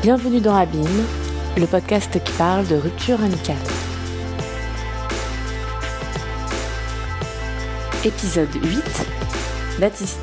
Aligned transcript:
Bienvenue 0.00 0.40
dans 0.40 0.54
Abîme, 0.54 0.86
le 1.56 1.66
podcast 1.66 2.22
qui 2.22 2.32
parle 2.38 2.68
de 2.68 2.76
rupture 2.76 3.20
amicale. 3.20 3.56
Épisode 8.04 8.54
8 8.54 9.06
Baptiste. 9.80 10.20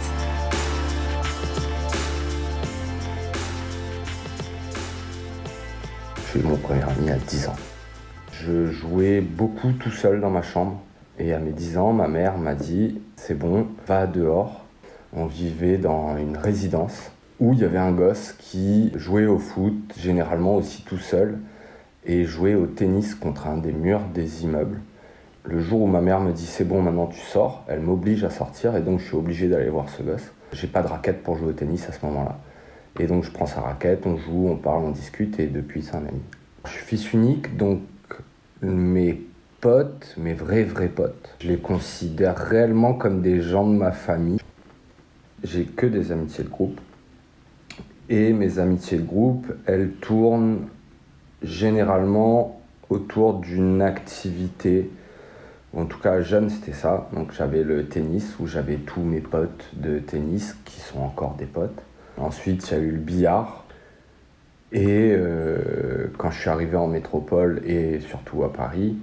J'ai 6.31 6.39
eu 6.39 6.43
mon 6.43 6.55
premier 6.55 6.83
ami 6.83 7.09
à 7.11 7.17
10 7.17 7.49
ans. 7.49 7.55
Je 8.31 8.67
jouais 8.71 9.19
beaucoup 9.19 9.73
tout 9.73 9.91
seul 9.91 10.21
dans 10.21 10.29
ma 10.29 10.41
chambre. 10.41 10.79
Et 11.19 11.33
à 11.33 11.39
mes 11.39 11.51
10 11.51 11.77
ans, 11.77 11.91
ma 11.91 12.07
mère 12.07 12.37
m'a 12.37 12.55
dit 12.55 13.01
C'est 13.17 13.37
bon, 13.37 13.67
va 13.87 14.07
dehors. 14.07 14.63
On 15.11 15.25
vivait 15.25 15.77
dans 15.77 16.15
une 16.15 16.37
résidence 16.37 17.11
où 17.39 17.53
il 17.53 17.59
y 17.59 17.63
avait 17.63 17.77
un 17.77 17.91
gosse 17.91 18.33
qui 18.37 18.91
jouait 18.95 19.25
au 19.25 19.39
foot, 19.39 19.93
généralement 19.97 20.55
aussi 20.55 20.83
tout 20.83 20.97
seul, 20.97 21.39
et 22.05 22.23
jouait 22.23 22.55
au 22.55 22.65
tennis 22.65 23.15
contre 23.15 23.47
un 23.47 23.57
des 23.57 23.71
murs 23.71 24.01
des 24.13 24.43
immeubles. 24.43 24.79
Le 25.43 25.59
jour 25.59 25.81
où 25.81 25.87
ma 25.87 26.01
mère 26.01 26.21
me 26.21 26.31
dit 26.31 26.45
c'est 26.45 26.63
bon, 26.63 26.81
maintenant 26.81 27.07
tu 27.07 27.19
sors, 27.19 27.63
elle 27.67 27.81
m'oblige 27.81 28.23
à 28.23 28.29
sortir 28.29 28.75
et 28.75 28.81
donc 28.81 28.99
je 28.99 29.05
suis 29.05 29.15
obligé 29.15 29.47
d'aller 29.47 29.69
voir 29.69 29.89
ce 29.89 30.01
gosse. 30.01 30.31
J'ai 30.53 30.67
pas 30.67 30.81
de 30.81 30.87
raquette 30.87 31.23
pour 31.23 31.37
jouer 31.37 31.49
au 31.49 31.53
tennis 31.53 31.87
à 31.89 31.91
ce 31.91 32.03
moment-là. 32.05 32.39
Et 32.99 33.07
donc 33.07 33.23
je 33.23 33.31
prends 33.31 33.45
sa 33.45 33.61
raquette, 33.61 34.05
on 34.05 34.17
joue, 34.17 34.47
on 34.49 34.55
parle, 34.55 34.83
on 34.83 34.91
discute 34.91 35.39
et 35.39 35.47
depuis 35.47 35.83
c'est 35.83 35.95
un 35.95 36.05
ami. 36.05 36.21
Je 36.65 36.71
suis 36.71 36.85
fils 36.85 37.13
unique 37.13 37.57
donc 37.57 37.81
mes 38.61 39.21
potes, 39.61 40.15
mes 40.17 40.33
vrais 40.33 40.63
vrais 40.63 40.87
potes, 40.87 41.35
je 41.39 41.49
les 41.49 41.57
considère 41.57 42.37
réellement 42.37 42.93
comme 42.93 43.21
des 43.21 43.41
gens 43.41 43.67
de 43.67 43.75
ma 43.75 43.91
famille. 43.91 44.39
J'ai 45.43 45.65
que 45.65 45.85
des 45.85 46.11
amitiés 46.11 46.43
de 46.43 46.49
groupe. 46.49 46.79
Et 48.09 48.33
mes 48.33 48.59
amitiés 48.59 48.99
de 48.99 49.05
groupe, 49.05 49.47
elles 49.65 49.91
tournent 49.93 50.67
généralement 51.41 52.61
autour 52.89 53.39
d'une 53.39 53.81
activité. 53.81 54.91
En 55.75 55.85
tout 55.85 55.99
cas, 55.99 56.21
jeune, 56.21 56.49
c'était 56.49 56.73
ça. 56.73 57.09
Donc 57.13 57.31
j'avais 57.33 57.63
le 57.63 57.85
tennis 57.85 58.35
où 58.39 58.47
j'avais 58.47 58.75
tous 58.75 59.01
mes 59.01 59.21
potes 59.21 59.71
de 59.73 59.99
tennis 59.99 60.55
qui 60.65 60.79
sont 60.79 60.99
encore 60.99 61.35
des 61.35 61.45
potes. 61.45 61.81
Ensuite, 62.17 62.71
a 62.71 62.77
eu 62.77 62.91
le 62.91 62.97
billard. 62.97 63.65
Et 64.71 65.11
euh, 65.11 66.07
quand 66.17 66.31
je 66.31 66.39
suis 66.39 66.49
arrivé 66.49 66.77
en 66.77 66.87
métropole 66.87 67.61
et 67.65 67.99
surtout 68.01 68.43
à 68.43 68.53
Paris, 68.53 68.97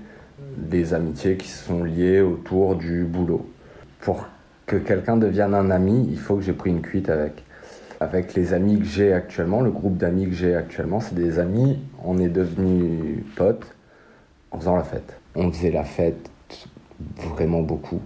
des 0.57 0.95
amitiés 0.95 1.37
qui 1.37 1.49
sont 1.49 1.85
liées 1.85 2.21
autour 2.21 2.77
du 2.77 3.05
boulot. 3.05 3.49
Pour 4.01 4.27
que 4.67 4.77
quelqu'un 4.77 5.17
devienne 5.17 5.55
un 5.55 5.71
ami, 5.71 6.07
il 6.11 6.19
faut 6.19 6.37
que 6.37 6.43
j'ai 6.43 6.53
pris 6.53 6.71
une 6.71 6.83
cuite 6.83 7.09
avec 7.09 7.45
avec 8.03 8.35
les 8.35 8.53
amis 8.53 8.79
que 8.79 8.85
j'ai 8.85 9.13
actuellement, 9.13 9.61
le 9.61 9.71
groupe 9.71 9.97
d'amis 9.97 10.27
que 10.27 10.35
j'ai 10.35 10.55
actuellement, 10.55 11.01
c'est 11.01 11.15
des 11.15 11.39
amis, 11.39 11.79
on 12.05 12.19
est 12.19 12.29
devenus 12.29 13.25
potes 13.37 13.75
en 14.51 14.59
faisant 14.59 14.77
la 14.77 14.83
fête. 14.83 15.17
On 15.35 15.51
faisait 15.51 15.71
la 15.71 15.85
fête 15.85 16.31
vraiment 17.17 17.63
beaucoup. 17.63 18.01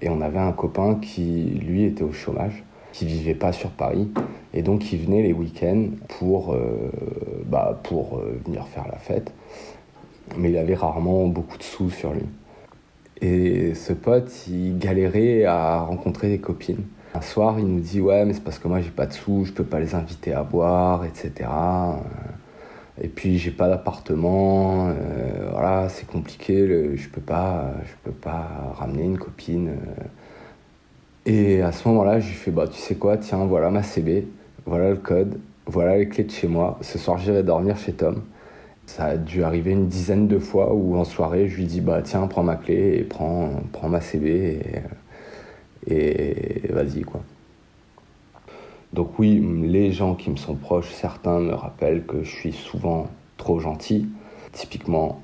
Et 0.00 0.08
on 0.08 0.20
avait 0.20 0.38
un 0.38 0.52
copain 0.52 0.96
qui, 0.96 1.44
lui, 1.64 1.84
était 1.84 2.02
au 2.02 2.12
chômage, 2.12 2.64
qui 2.92 3.06
vivait 3.06 3.34
pas 3.34 3.52
sur 3.52 3.70
Paris. 3.70 4.08
Et 4.54 4.62
donc, 4.62 4.92
il 4.92 5.00
venait 5.00 5.22
les 5.22 5.32
week-ends 5.32 5.88
pour, 6.18 6.54
euh, 6.54 6.90
bah, 7.46 7.80
pour 7.84 8.18
euh, 8.18 8.40
venir 8.46 8.66
faire 8.68 8.86
la 8.90 8.98
fête. 8.98 9.32
Mais 10.36 10.50
il 10.50 10.56
avait 10.56 10.74
rarement 10.74 11.26
beaucoup 11.26 11.58
de 11.58 11.62
sous 11.62 11.90
sur 11.90 12.12
lui. 12.12 12.24
Et 13.20 13.74
ce 13.74 13.92
pote, 13.92 14.32
il 14.48 14.78
galérait 14.78 15.44
à 15.44 15.80
rencontrer 15.80 16.28
des 16.28 16.38
copines. 16.38 16.84
Un 17.14 17.20
soir, 17.20 17.58
il 17.58 17.66
nous 17.66 17.80
dit 17.80 18.00
Ouais, 18.00 18.24
mais 18.24 18.32
c'est 18.34 18.42
parce 18.42 18.58
que 18.58 18.68
moi 18.68 18.80
j'ai 18.80 18.90
pas 18.90 19.06
de 19.06 19.12
sous, 19.12 19.44
je 19.44 19.52
peux 19.52 19.64
pas 19.64 19.80
les 19.80 19.94
inviter 19.94 20.32
à 20.32 20.42
boire, 20.42 21.04
etc. 21.04 21.48
Et 23.00 23.08
puis 23.08 23.38
j'ai 23.38 23.50
pas 23.50 23.68
d'appartement, 23.68 24.88
euh, 24.88 25.48
voilà, 25.50 25.88
c'est 25.88 26.06
compliqué, 26.06 26.94
je 26.96 27.08
peux 27.08 27.20
pas, 27.20 27.72
je 27.84 27.92
peux 28.04 28.12
pas 28.16 28.72
ramener 28.76 29.04
une 29.04 29.18
copine. 29.18 29.70
Euh. 29.70 30.04
Et 31.26 31.62
à 31.62 31.72
ce 31.72 31.88
moment-là, 31.88 32.20
je 32.20 32.28
lui 32.28 32.34
fais 32.34 32.50
Bah, 32.50 32.66
tu 32.68 32.78
sais 32.78 32.96
quoi, 32.96 33.16
tiens, 33.16 33.44
voilà 33.46 33.70
ma 33.70 33.82
CB, 33.82 34.26
voilà 34.66 34.90
le 34.90 34.96
code, 34.96 35.40
voilà 35.66 35.96
les 35.98 36.08
clés 36.08 36.24
de 36.24 36.30
chez 36.30 36.48
moi. 36.48 36.78
Ce 36.82 36.98
soir, 36.98 37.18
j'irai 37.18 37.42
dormir 37.42 37.76
chez 37.78 37.92
Tom. 37.92 38.22
Ça 38.86 39.06
a 39.06 39.16
dû 39.16 39.44
arriver 39.44 39.72
une 39.72 39.88
dizaine 39.88 40.28
de 40.28 40.38
fois 40.38 40.74
où 40.74 40.96
en 40.96 41.04
soirée, 41.04 41.48
je 41.48 41.56
lui 41.56 41.66
dis 41.66 41.80
Bah, 41.80 42.02
tiens, 42.02 42.26
prends 42.26 42.42
ma 42.44 42.56
clé 42.56 42.98
et 42.98 43.04
prends, 43.04 43.50
prends 43.72 43.88
ma 43.88 44.00
CB. 44.00 44.60
Et 45.86 46.62
vas-y 46.70 47.02
quoi. 47.02 47.22
Donc 48.94 49.18
oui, 49.18 49.44
les 49.64 49.90
gens 49.90 50.14
qui 50.14 50.30
me 50.30 50.36
sont 50.36 50.54
proches, 50.54 50.90
certains 50.92 51.40
me 51.40 51.52
rappellent 51.52 52.06
que 52.06 52.22
je 52.22 52.30
suis 52.30 52.52
souvent 52.52 53.08
trop 53.36 53.58
gentil. 53.58 54.06
Typiquement, 54.52 55.20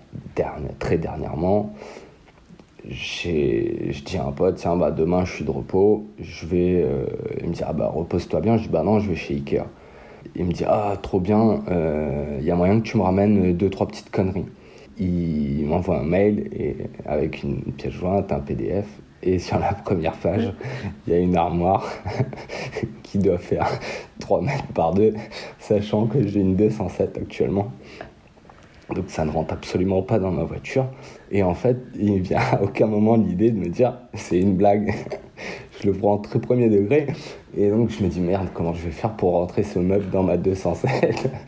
très 0.80 0.98
dernièrement, 0.98 1.72
je 2.88 4.02
dis 4.02 4.16
à 4.16 4.26
un 4.26 4.32
pote, 4.32 4.56
tiens, 4.56 4.76
bah, 4.76 4.90
demain 4.90 5.24
je 5.24 5.34
suis 5.34 5.44
de 5.44 5.50
repos, 5.50 6.04
je 6.18 6.46
vais... 6.46 6.82
Euh, 6.82 7.06
il 7.40 7.50
me 7.50 7.54
dit, 7.54 7.62
ah 7.64 7.72
bah 7.72 7.88
repose-toi 7.94 8.40
bien, 8.40 8.56
je 8.56 8.64
dis, 8.64 8.68
bah 8.68 8.82
non, 8.82 8.98
je 8.98 9.08
vais 9.08 9.14
chez 9.14 9.34
Ikea. 9.34 9.66
Il 10.34 10.46
me 10.46 10.52
dit, 10.52 10.64
ah 10.66 10.96
trop 11.00 11.20
bien, 11.20 11.62
il 11.68 11.72
euh, 11.72 12.40
y 12.42 12.50
a 12.50 12.56
moyen 12.56 12.80
que 12.80 12.84
tu 12.84 12.96
me 12.96 13.02
ramènes 13.02 13.56
deux, 13.56 13.70
trois 13.70 13.86
petites 13.86 14.10
conneries. 14.10 14.46
Il 14.98 15.64
m'envoie 15.66 16.00
un 16.00 16.04
mail 16.04 16.48
et, 16.52 16.76
avec 17.06 17.44
une 17.44 17.62
pièce 17.72 17.92
jointe, 17.92 18.32
un 18.32 18.40
PDF, 18.40 18.86
et 19.22 19.38
sur 19.38 19.58
la 19.58 19.74
première 19.74 20.16
page, 20.16 20.52
il 21.06 21.12
y 21.12 21.16
a 21.16 21.18
une 21.18 21.36
armoire 21.36 21.86
qui 23.02 23.18
doit 23.18 23.38
faire 23.38 23.68
3 24.20 24.42
mètres 24.42 24.72
par 24.74 24.94
2, 24.94 25.14
sachant 25.58 26.06
que 26.06 26.26
j'ai 26.26 26.40
une 26.40 26.56
207 26.56 27.18
actuellement. 27.18 27.70
Donc 28.94 29.04
ça 29.08 29.24
ne 29.24 29.30
rentre 29.30 29.54
absolument 29.54 30.02
pas 30.02 30.18
dans 30.18 30.32
ma 30.32 30.44
voiture. 30.44 30.86
Et 31.30 31.42
en 31.42 31.54
fait, 31.54 31.76
il 31.98 32.14
ne 32.14 32.20
vient 32.20 32.38
à 32.38 32.62
aucun 32.62 32.86
moment 32.86 33.16
l'idée 33.16 33.50
de 33.50 33.58
me 33.58 33.68
dire 33.68 33.94
c'est 34.14 34.40
une 34.40 34.56
blague. 34.56 34.94
je 35.80 35.86
le 35.86 35.92
prends 35.92 36.14
en 36.14 36.18
très 36.18 36.40
premier 36.40 36.68
degré. 36.68 37.06
Et 37.56 37.70
donc 37.70 37.90
je 37.90 38.02
me 38.02 38.08
dis 38.08 38.20
merde, 38.20 38.48
comment 38.52 38.74
je 38.74 38.84
vais 38.84 38.90
faire 38.90 39.12
pour 39.12 39.32
rentrer 39.32 39.62
ce 39.62 39.78
meuble 39.78 40.10
dans 40.10 40.22
ma 40.22 40.36
207 40.36 41.30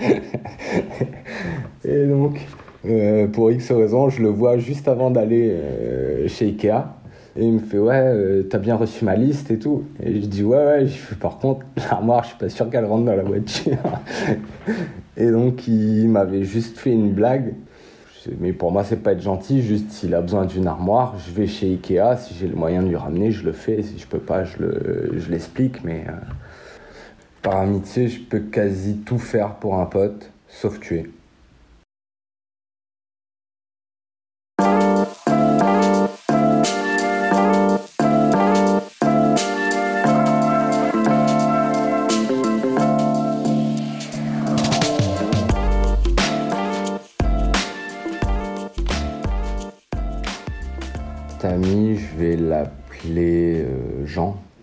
Et 1.84 2.06
donc, 2.06 2.38
euh, 2.86 3.26
pour 3.26 3.50
X 3.50 3.72
raisons, 3.72 4.08
je 4.08 4.22
le 4.22 4.28
vois 4.28 4.58
juste 4.58 4.86
avant 4.86 5.10
d'aller 5.10 5.48
euh, 5.50 6.28
chez 6.28 6.46
Ikea. 6.46 6.84
Et 7.34 7.46
il 7.46 7.52
me 7.52 7.58
fait 7.60 7.78
ouais, 7.78 7.94
euh, 7.96 8.42
t'as 8.42 8.58
bien 8.58 8.76
reçu 8.76 9.04
ma 9.04 9.16
liste 9.16 9.50
et 9.50 9.58
tout. 9.58 9.84
Et 10.02 10.20
je 10.20 10.26
dis 10.26 10.42
ouais 10.42 10.56
ouais. 10.56 10.86
Je 10.86 10.96
fais 10.96 11.14
par 11.14 11.38
contre 11.38 11.64
l'armoire, 11.90 12.24
je 12.24 12.28
suis 12.30 12.38
pas 12.38 12.48
sûr 12.48 12.68
qu'elle 12.68 12.84
rentre 12.84 13.04
dans 13.04 13.16
la 13.16 13.22
voiture. 13.22 13.78
et 15.16 15.30
donc 15.30 15.66
il 15.66 16.08
m'avait 16.08 16.44
juste 16.44 16.78
fait 16.78 16.92
une 16.92 17.12
blague. 17.12 17.54
Mais 18.38 18.52
pour 18.52 18.70
moi 18.70 18.84
c'est 18.84 19.02
pas 19.02 19.12
être 19.12 19.22
gentil. 19.22 19.62
Juste 19.62 19.90
s'il 19.90 20.14
a 20.14 20.20
besoin 20.20 20.44
d'une 20.44 20.66
armoire, 20.66 21.16
je 21.18 21.32
vais 21.32 21.46
chez 21.46 21.68
Ikea. 21.68 22.16
Si 22.18 22.34
j'ai 22.34 22.46
le 22.46 22.54
moyen 22.54 22.82
de 22.82 22.88
lui 22.88 22.96
ramener, 22.96 23.30
je 23.30 23.44
le 23.44 23.52
fais. 23.52 23.82
Si 23.82 23.98
je 23.98 24.06
peux 24.06 24.18
pas, 24.18 24.44
je 24.44 24.58
le, 24.58 25.12
je 25.16 25.30
l'explique. 25.30 25.82
Mais 25.84 26.04
euh, 26.08 26.12
par 27.40 27.56
amitié, 27.56 28.08
je 28.08 28.20
peux 28.20 28.40
quasi 28.40 28.98
tout 28.98 29.18
faire 29.18 29.54
pour 29.54 29.78
un 29.78 29.86
pote, 29.86 30.30
sauf 30.48 30.78
tuer. 30.80 31.10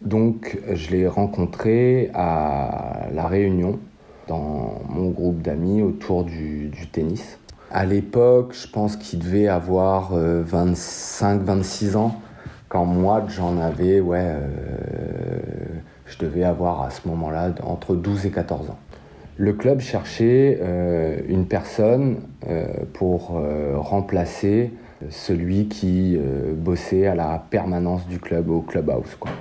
Donc, 0.02 0.58
je 0.72 0.92
l'ai 0.92 1.08
rencontré 1.08 2.10
à 2.14 3.08
La 3.14 3.28
Réunion, 3.28 3.80
dans 4.28 4.82
mon 4.88 5.10
groupe 5.10 5.42
d'amis 5.42 5.82
autour 5.82 6.24
du, 6.24 6.72
tennis. 6.92 7.40
À 7.72 7.86
l'époque, 7.86 8.54
je 8.54 8.68
pense 8.68 8.96
qu'il 8.96 9.20
devait 9.20 9.48
avoir 9.48 10.14
25-26 10.16 10.16
euh, 10.16 11.96
ans, 11.98 12.16
quand 12.68 12.86
moi, 12.86 13.26
j'en 13.28 13.58
avais, 13.58 14.00
ouais, 14.00 14.20
euh, 14.22 14.48
je 16.06 16.18
devais 16.20 16.44
avoir 16.44 16.84
à 16.84 16.90
ce 16.92 17.08
moment-là 17.08 17.52
entre 17.64 17.96
12 17.96 18.28
et 18.28 18.32
14 18.32 18.70
ans. 18.70 18.80
Le 19.38 19.54
club 19.54 19.80
cherchait 19.80 20.60
une 21.30 21.46
personne 21.46 22.18
pour 22.94 23.42
remplacer 23.76 24.74
celui 25.10 25.68
qui 25.68 26.18
euh, 26.18 26.54
bossait 26.54 27.08
à 27.08 27.16
la 27.16 27.44
permanence 27.50 28.08
du 28.08 28.20
club, 28.20 28.50
au 28.50 28.62
clubhouse. 28.62 29.16
Quoi. 29.20 29.32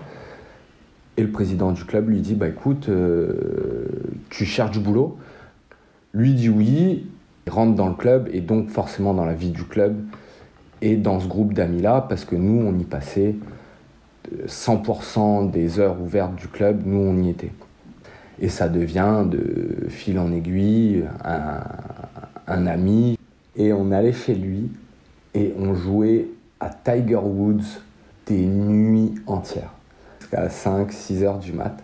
Et 1.18 1.22
le 1.22 1.30
président 1.30 1.72
du 1.72 1.84
club 1.84 2.08
lui 2.08 2.20
dit 2.20 2.34
Bah 2.34 2.48
écoute, 2.48 2.88
euh, 2.88 3.88
tu 4.30 4.46
cherches 4.46 4.70
du 4.70 4.78
boulot 4.78 5.18
Lui 6.14 6.32
dit 6.32 6.48
oui, 6.48 7.06
il 7.46 7.52
rentre 7.52 7.74
dans 7.74 7.88
le 7.88 7.94
club 7.94 8.28
et 8.32 8.40
donc 8.40 8.70
forcément 8.70 9.12
dans 9.12 9.24
la 9.26 9.34
vie 9.34 9.50
du 9.50 9.64
club 9.64 9.96
et 10.80 10.96
dans 10.96 11.18
ce 11.18 11.26
groupe 11.26 11.54
d'amis-là, 11.54 12.06
parce 12.08 12.24
que 12.24 12.36
nous, 12.36 12.64
on 12.64 12.78
y 12.78 12.84
passait 12.84 13.34
100% 14.46 15.50
des 15.50 15.80
heures 15.80 16.00
ouvertes 16.00 16.36
du 16.36 16.46
club, 16.46 16.82
nous, 16.86 16.98
on 16.98 17.20
y 17.20 17.30
était. 17.30 17.52
Et 18.40 18.48
ça 18.48 18.68
devient 18.68 19.24
de 19.28 19.88
fil 19.88 20.20
en 20.20 20.30
aiguille 20.30 21.04
un 22.46 22.66
ami. 22.66 23.18
Et 23.56 23.72
on 23.72 23.90
allait 23.90 24.12
chez 24.12 24.36
lui 24.36 24.70
et 25.34 25.52
on 25.58 25.74
jouait 25.74 26.28
à 26.60 26.70
Tiger 26.70 27.16
Woods 27.16 27.80
des 28.26 28.46
nuits 28.46 29.14
entières, 29.26 29.72
jusqu'à 30.28 30.48
5-6 30.48 31.22
heures 31.22 31.38
du 31.38 31.52
mat. 31.52 31.76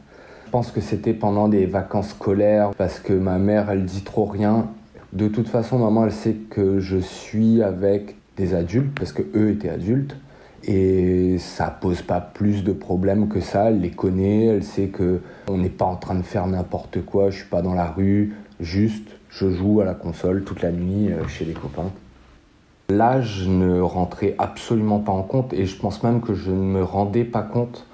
Je 0.47 0.51
pense 0.51 0.71
que 0.71 0.81
c'était 0.81 1.15
pendant 1.15 1.49
des 1.49 1.67
vacances 1.67 2.11
scolaires 2.11 2.71
parce 2.77 3.01
que 3.01 3.13
ma 3.13 3.39
mère, 3.39 3.71
elle 3.71 3.85
dit 3.85 4.03
trop 4.03 4.25
rien. 4.25 4.69
De 5.13 5.29
toute 5.29 5.49
façon, 5.49 5.79
maman, 5.79 6.05
elle 6.05 6.13
sait 6.13 6.35
que 6.51 6.81
je 6.81 6.99
suis 6.99 7.63
avec 7.63 8.17
des 8.37 8.55
adultes 8.55 8.95
parce 8.97 9.13
que 9.13 9.23
eux 9.35 9.51
étaient 9.51 9.69
adultes 9.69 10.17
et 10.65 11.37
ça 11.39 11.67
pose 11.69 12.03
pas 12.03 12.21
plus 12.21 12.65
de 12.65 12.73
problèmes 12.73 13.29
que 13.29 13.41
ça. 13.41 13.71
Elle 13.71 13.81
les 13.81 13.91
connaît, 13.91 14.47
elle 14.47 14.65
sait 14.65 14.87
que 14.87 15.21
on 15.49 15.59
n'est 15.59 15.69
pas 15.69 15.85
en 15.85 15.97
train 15.97 16.15
de 16.15 16.23
faire 16.23 16.47
n'importe 16.47 17.05
quoi. 17.05 17.31
Je 17.31 17.39
suis 17.39 17.49
pas 17.49 17.63
dans 17.63 17.75
la 17.75 17.87
rue, 17.87 18.35
juste 18.61 19.09
je 19.31 19.51
joue 19.51 19.81
à 19.81 19.85
la 19.85 19.95
console 19.95 20.45
toute 20.45 20.63
la 20.63 20.71
nuit 20.71 21.11
euh, 21.11 21.27
chez 21.27 21.45
les 21.45 21.55
copains. 21.55 21.91
L'âge 22.89 23.49
ne 23.49 23.81
rentrait 23.81 24.37
absolument 24.39 25.01
pas 25.01 25.13
en 25.13 25.23
compte 25.23 25.53
et 25.53 25.67
je 25.67 25.77
pense 25.77 26.03
même 26.03 26.21
que 26.21 26.35
je 26.35 26.51
ne 26.51 26.57
me 26.57 26.85
rendais 26.85 27.25
pas 27.25 27.43
compte 27.43 27.87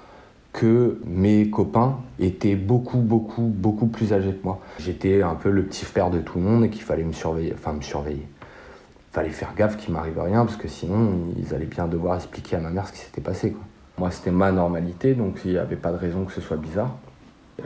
que 0.53 0.99
mes 1.05 1.49
copains 1.49 1.97
étaient 2.19 2.55
beaucoup, 2.55 2.97
beaucoup, 2.97 3.43
beaucoup 3.43 3.87
plus 3.87 4.13
âgés 4.13 4.33
que 4.33 4.43
moi. 4.43 4.59
J'étais 4.79 5.21
un 5.21 5.35
peu 5.35 5.49
le 5.49 5.63
petit 5.63 5.85
frère 5.85 6.09
de 6.09 6.19
tout 6.19 6.39
le 6.39 6.43
monde 6.43 6.65
et 6.65 6.69
qu'il 6.69 6.81
fallait 6.81 7.03
me 7.03 7.13
surveiller, 7.13 7.53
enfin 7.53 7.73
me 7.73 7.81
surveiller. 7.81 8.27
Il 8.27 9.13
fallait 9.13 9.29
faire 9.29 9.53
gaffe 9.55 9.77
qu'il 9.77 9.93
m'arrive 9.93 10.19
rien 10.19 10.45
parce 10.45 10.57
que 10.57 10.67
sinon 10.67 11.11
ils 11.37 11.53
allaient 11.53 11.65
bien 11.65 11.87
devoir 11.87 12.15
expliquer 12.15 12.57
à 12.57 12.59
ma 12.59 12.69
mère 12.69 12.87
ce 12.87 12.93
qui 12.93 12.99
s'était 12.99 13.21
passé. 13.21 13.55
Moi 13.97 14.11
c'était 14.11 14.31
ma 14.31 14.51
normalité 14.51 15.13
donc 15.13 15.41
il 15.45 15.51
n'y 15.51 15.57
avait 15.57 15.75
pas 15.75 15.91
de 15.91 15.97
raison 15.97 16.25
que 16.25 16.33
ce 16.33 16.41
soit 16.41 16.57
bizarre. 16.57 16.95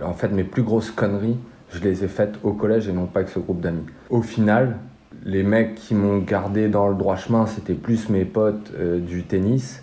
En 0.03 0.13
fait 0.13 0.29
mes 0.29 0.43
plus 0.43 0.63
grosses 0.63 0.91
conneries, 0.91 1.37
je 1.71 1.79
les 1.81 2.03
ai 2.03 2.07
faites 2.07 2.35
au 2.43 2.53
collège 2.53 2.87
et 2.87 2.93
non 2.93 3.05
pas 3.05 3.21
avec 3.21 3.31
ce 3.31 3.39
groupe 3.39 3.61
d'amis. 3.61 3.85
Au 4.09 4.21
final, 4.21 4.77
les 5.23 5.43
mecs 5.43 5.75
qui 5.75 5.95
m'ont 5.95 6.19
gardé 6.19 6.67
dans 6.67 6.87
le 6.87 6.95
droit 6.95 7.15
chemin, 7.15 7.47
c'était 7.47 7.73
plus 7.73 8.09
mes 8.09 8.25
potes 8.25 8.71
euh, 8.77 8.99
du 8.99 9.23
tennis 9.23 9.81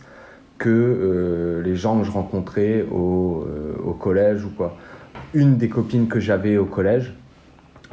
que 0.62 0.68
euh, 0.70 1.60
les 1.62 1.74
gens 1.74 1.98
que 1.98 2.04
je 2.06 2.12
rencontrais 2.12 2.86
au, 2.92 3.44
euh, 3.48 3.74
au, 3.84 3.94
collège 3.94 4.44
ou 4.44 4.50
quoi. 4.50 4.76
Une 5.34 5.56
des 5.56 5.68
copines 5.68 6.06
que 6.06 6.20
j'avais 6.20 6.56
au 6.56 6.66
collège 6.66 7.12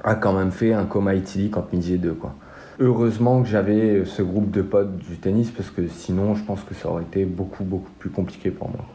a 0.03 0.13
quand 0.13 0.33
même 0.33 0.51
fait 0.51 0.73
un 0.73 0.85
coma 0.85 1.15
éthylique 1.15 1.57
entre 1.57 1.73
midi 1.73 1.95
et 1.95 1.97
deux. 1.97 2.13
Quoi. 2.13 2.35
Heureusement 2.79 3.41
que 3.41 3.47
j'avais 3.47 4.05
ce 4.05 4.21
groupe 4.21 4.51
de 4.51 4.61
potes 4.61 4.97
du 4.97 5.17
tennis 5.17 5.49
parce 5.49 5.71
que 5.71 5.87
sinon 5.87 6.35
je 6.35 6.43
pense 6.43 6.61
que 6.61 6.75
ça 6.75 6.89
aurait 6.89 7.01
été 7.01 7.25
beaucoup 7.25 7.63
beaucoup 7.63 7.89
plus 7.97 8.11
compliqué 8.11 8.51
pour 8.51 8.69
moi. 8.69 8.85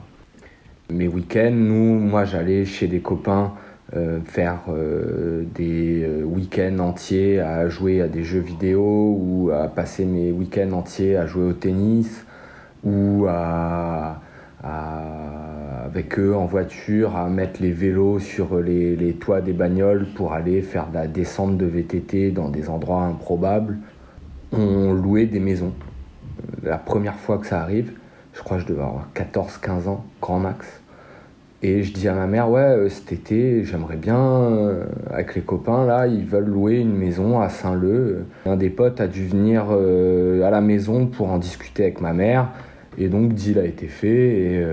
Mes 0.91 1.09
week-ends, 1.09 1.51
nous, 1.53 1.99
moi 1.99 2.25
j'allais 2.25 2.65
chez 2.67 2.87
des 2.87 3.01
copains 3.01 3.55
euh, 3.97 4.21
faire 4.25 4.61
des 5.53 6.09
week-ends 6.25 6.79
entiers 6.79 7.41
à 7.41 7.69
jouer 7.69 8.03
à 8.03 8.07
des 8.07 8.23
jeux 8.23 8.39
vidéo 8.39 9.19
ou 9.19 9.51
à 9.51 9.67
passer 9.67 10.05
mes 10.05 10.31
week-ends 10.31 10.71
entiers 10.71 11.17
à 11.17 11.27
jouer 11.27 11.49
au 11.49 11.53
tennis 11.55 12.24
ou 12.85 13.27
avec 15.85 16.19
eux 16.19 16.35
en 16.35 16.47
voiture 16.47 17.17
à 17.17 17.29
mettre 17.29 17.63
les 17.63 17.73
vélos 17.73 18.19
sur 18.19 18.59
les, 18.61 18.97
les, 18.97 19.13
toits 19.15 19.41
des 19.41 19.53
bagnoles 19.53 20.07
pour 20.15 20.33
aller 20.33 20.63
faire 20.63 20.89
de 20.89 20.95
la 20.95 21.07
descente 21.07 21.57
de 21.57 21.67
VTT 21.67 22.31
dans 22.31 22.49
des 22.49 22.69
endroits 22.69 23.03
improbables. 23.03 23.79
On 24.53 24.93
louait 24.93 25.27
des 25.27 25.41
maisons. 25.41 25.73
La 26.63 26.79
première 26.79 27.17
fois 27.17 27.39
que 27.39 27.47
ça 27.47 27.61
arrive, 27.61 27.93
je 28.35 28.43
crois 28.43 28.57
que 28.57 28.65
je 28.65 28.69
devais 28.69 28.83
avoir 28.83 29.09
14-15 29.15 29.89
ans, 29.89 30.05
grand 30.21 30.39
max. 30.39 30.67
Et 31.63 31.83
je 31.83 31.95
dis 31.95 32.09
à 32.09 32.15
ma 32.15 32.27
mère, 32.27 32.51
ouais, 32.51 32.61
euh, 32.61 32.89
cet 32.91 33.11
été, 33.13 33.65
j'aimerais 33.65 33.97
bien, 33.97 34.19
euh, 34.19 34.85
avec 35.11 35.35
les 35.35 35.41
copains, 35.41 35.87
là, 35.87 36.07
ils 36.07 36.27
veulent 36.27 36.45
louer 36.45 36.77
une 36.77 36.95
maison 36.95 37.41
à 37.41 37.49
Saint-Leu. 37.49 38.27
Un 38.45 38.57
des 38.57 38.69
potes 38.69 39.01
a 39.01 39.07
dû 39.07 39.27
venir 39.27 39.69
euh, 39.71 40.43
à 40.43 40.51
la 40.51 40.61
maison 40.61 41.07
pour 41.07 41.31
en 41.31 41.39
discuter 41.39 41.85
avec 41.85 42.03
ma 42.03 42.13
mère. 42.13 42.49
Et 42.99 43.09
donc, 43.09 43.35
deal 43.35 43.59
a 43.59 43.65
été 43.65 43.87
fait. 43.87 44.09
Et, 44.09 44.65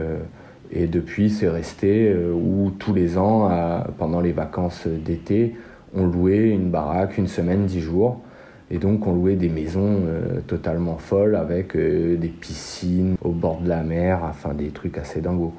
et 0.72 0.88
depuis, 0.88 1.30
c'est 1.30 1.50
resté 1.50 2.16
où 2.16 2.72
tous 2.78 2.94
les 2.94 3.18
ans, 3.18 3.50
pendant 3.98 4.22
les 4.22 4.32
vacances 4.32 4.88
d'été, 4.88 5.56
on 5.94 6.06
louait 6.06 6.50
une 6.50 6.70
baraque, 6.70 7.18
une 7.18 7.28
semaine, 7.28 7.66
dix 7.66 7.82
jours. 7.82 8.22
Et 8.70 8.78
donc, 8.78 9.06
on 9.06 9.14
louait 9.14 9.36
des 9.36 9.50
maisons 9.50 10.04
totalement 10.48 10.98
folles 10.98 11.36
avec 11.36 11.76
des 11.76 12.34
piscines 12.40 13.16
au 13.22 13.32
bord 13.32 13.60
de 13.60 13.68
la 13.68 13.84
mer, 13.84 14.22
enfin 14.24 14.54
des 14.54 14.70
trucs 14.70 14.98
assez 14.98 15.20
dingos. 15.20 15.54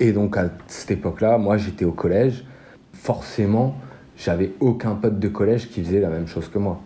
Et 0.00 0.12
donc 0.12 0.36
à 0.36 0.48
cette 0.68 0.92
époque-là, 0.92 1.38
moi 1.38 1.56
j'étais 1.56 1.84
au 1.84 1.90
collège. 1.90 2.44
Forcément, 2.92 3.74
j'avais 4.16 4.52
aucun 4.60 4.94
pote 4.94 5.18
de 5.18 5.28
collège 5.28 5.68
qui 5.68 5.82
faisait 5.82 6.00
la 6.00 6.08
même 6.08 6.26
chose 6.26 6.48
que 6.48 6.58
moi. 6.58 6.80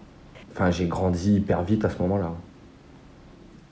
Enfin, 0.52 0.70
j'ai 0.70 0.86
grandi 0.86 1.34
hyper 1.34 1.62
vite 1.62 1.84
à 1.84 1.90
ce 1.90 2.00
moment-là. 2.02 2.32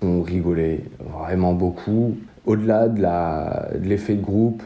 On 0.03 0.23
rigolait 0.23 0.85
vraiment 0.99 1.53
beaucoup. 1.53 2.17
Au-delà 2.47 2.89
de 2.89 3.87
l'effet 3.87 4.15
de, 4.15 4.23
groupe, 4.23 4.63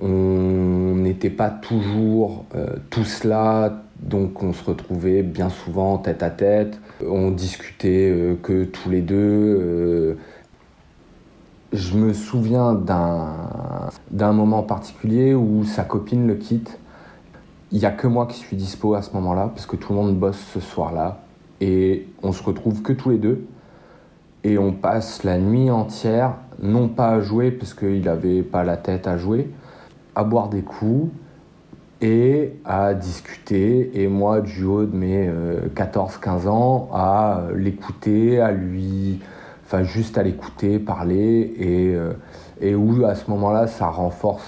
on 0.00 0.94
n'était 0.96 1.30
pas 1.30 1.50
toujours 1.50 2.44
euh, 2.54 2.76
tous 2.90 3.24
là, 3.24 3.82
donc 4.00 4.42
on 4.42 4.52
se 4.52 4.62
retrouvait 4.64 5.22
bien 5.22 5.48
souvent 5.48 5.98
tête 5.98 6.22
à 6.22 6.30
tête. 6.30 6.78
On 7.04 7.30
discutait 7.30 8.10
euh, 8.10 8.34
que 8.40 8.64
tous 8.64 8.90
les 8.90 9.00
deux. 9.00 9.16
Euh, 9.16 10.14
je 11.72 11.96
me 11.96 12.12
souviens 12.12 12.74
d'un 12.74 14.32
moment 14.32 14.62
particulier 14.62 15.34
où 15.34 15.64
sa 15.64 15.82
copine 15.82 16.26
le 16.26 16.34
quitte. 16.36 16.78
Il 17.72 17.78
n'y 17.78 17.84
a 17.84 17.90
que 17.90 18.06
moi 18.06 18.26
qui 18.26 18.38
suis 18.38 18.56
dispo 18.56 18.94
à 18.94 19.02
ce 19.02 19.12
moment-là, 19.14 19.50
parce 19.52 19.66
que 19.66 19.76
tout 19.76 19.92
le 19.92 19.98
monde 19.98 20.16
bosse 20.16 20.38
ce 20.54 20.60
soir-là. 20.60 21.22
Et 21.60 22.06
on 22.22 22.32
se 22.32 22.42
retrouve 22.42 22.82
que 22.82 22.92
tous 22.92 23.10
les 23.10 23.18
deux. 23.18 23.46
Et 24.46 24.58
on 24.58 24.70
passe 24.70 25.24
la 25.24 25.38
nuit 25.38 25.72
entière, 25.72 26.34
non 26.62 26.86
pas 26.86 27.08
à 27.08 27.20
jouer, 27.20 27.50
parce 27.50 27.74
qu'il 27.74 28.02
n'avait 28.02 28.42
pas 28.42 28.62
la 28.62 28.76
tête 28.76 29.08
à 29.08 29.16
jouer, 29.16 29.50
à 30.14 30.22
boire 30.22 30.48
des 30.48 30.62
coups 30.62 31.10
et 32.00 32.52
à 32.64 32.94
discuter. 32.94 34.00
Et 34.00 34.06
moi, 34.06 34.40
du 34.40 34.62
haut 34.62 34.84
de 34.84 34.96
mes 34.96 35.28
14-15 35.74 36.46
euh, 36.46 36.48
ans, 36.48 36.88
à 36.92 37.42
l'écouter, 37.56 38.40
à 38.40 38.52
lui 38.52 39.18
enfin 39.64 39.82
juste 39.82 40.16
à 40.16 40.22
l'écouter, 40.22 40.78
parler, 40.78 41.52
et, 41.58 41.92
euh, 42.62 42.76
où 42.76 43.04
à 43.04 43.16
ce 43.16 43.28
moment-là, 43.28 43.66
ça 43.66 43.88
renforce 43.88 44.46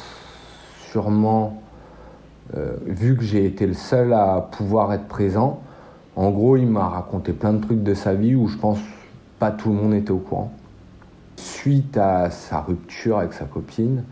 sûrement, 0.93 1.61
euh, 2.57 2.77
vu 2.87 3.17
que 3.17 3.25
j'ai 3.25 3.45
été 3.47 3.67
le 3.67 3.75
seul 3.75 4.13
à 4.13 4.49
pouvoir 4.53 4.93
être 4.93 5.09
présent, 5.09 5.59
en 6.15 6.31
gros, 6.31 6.57
il 6.57 6.69
m'a 6.69 6.87
raconté 6.87 7.33
plein 7.33 7.53
de 7.53 7.61
trucs 7.61 7.83
de 7.83 7.95
sa 7.95 8.15
vie 8.15 8.37
où 8.37 8.47
je 8.47 8.59
pense 8.59 8.79
pas 9.39 9.51
tout 9.51 9.71
le 9.71 9.77
monde 9.77 9.95
était 9.95 10.11
au 10.11 10.19
courant. 10.19 10.53
Suite 11.37 11.97
à 11.97 12.31
sa 12.31 12.61
rupture 12.61 13.19
avec 13.19 13.33
sa 13.33 13.45
copine, 13.45 14.03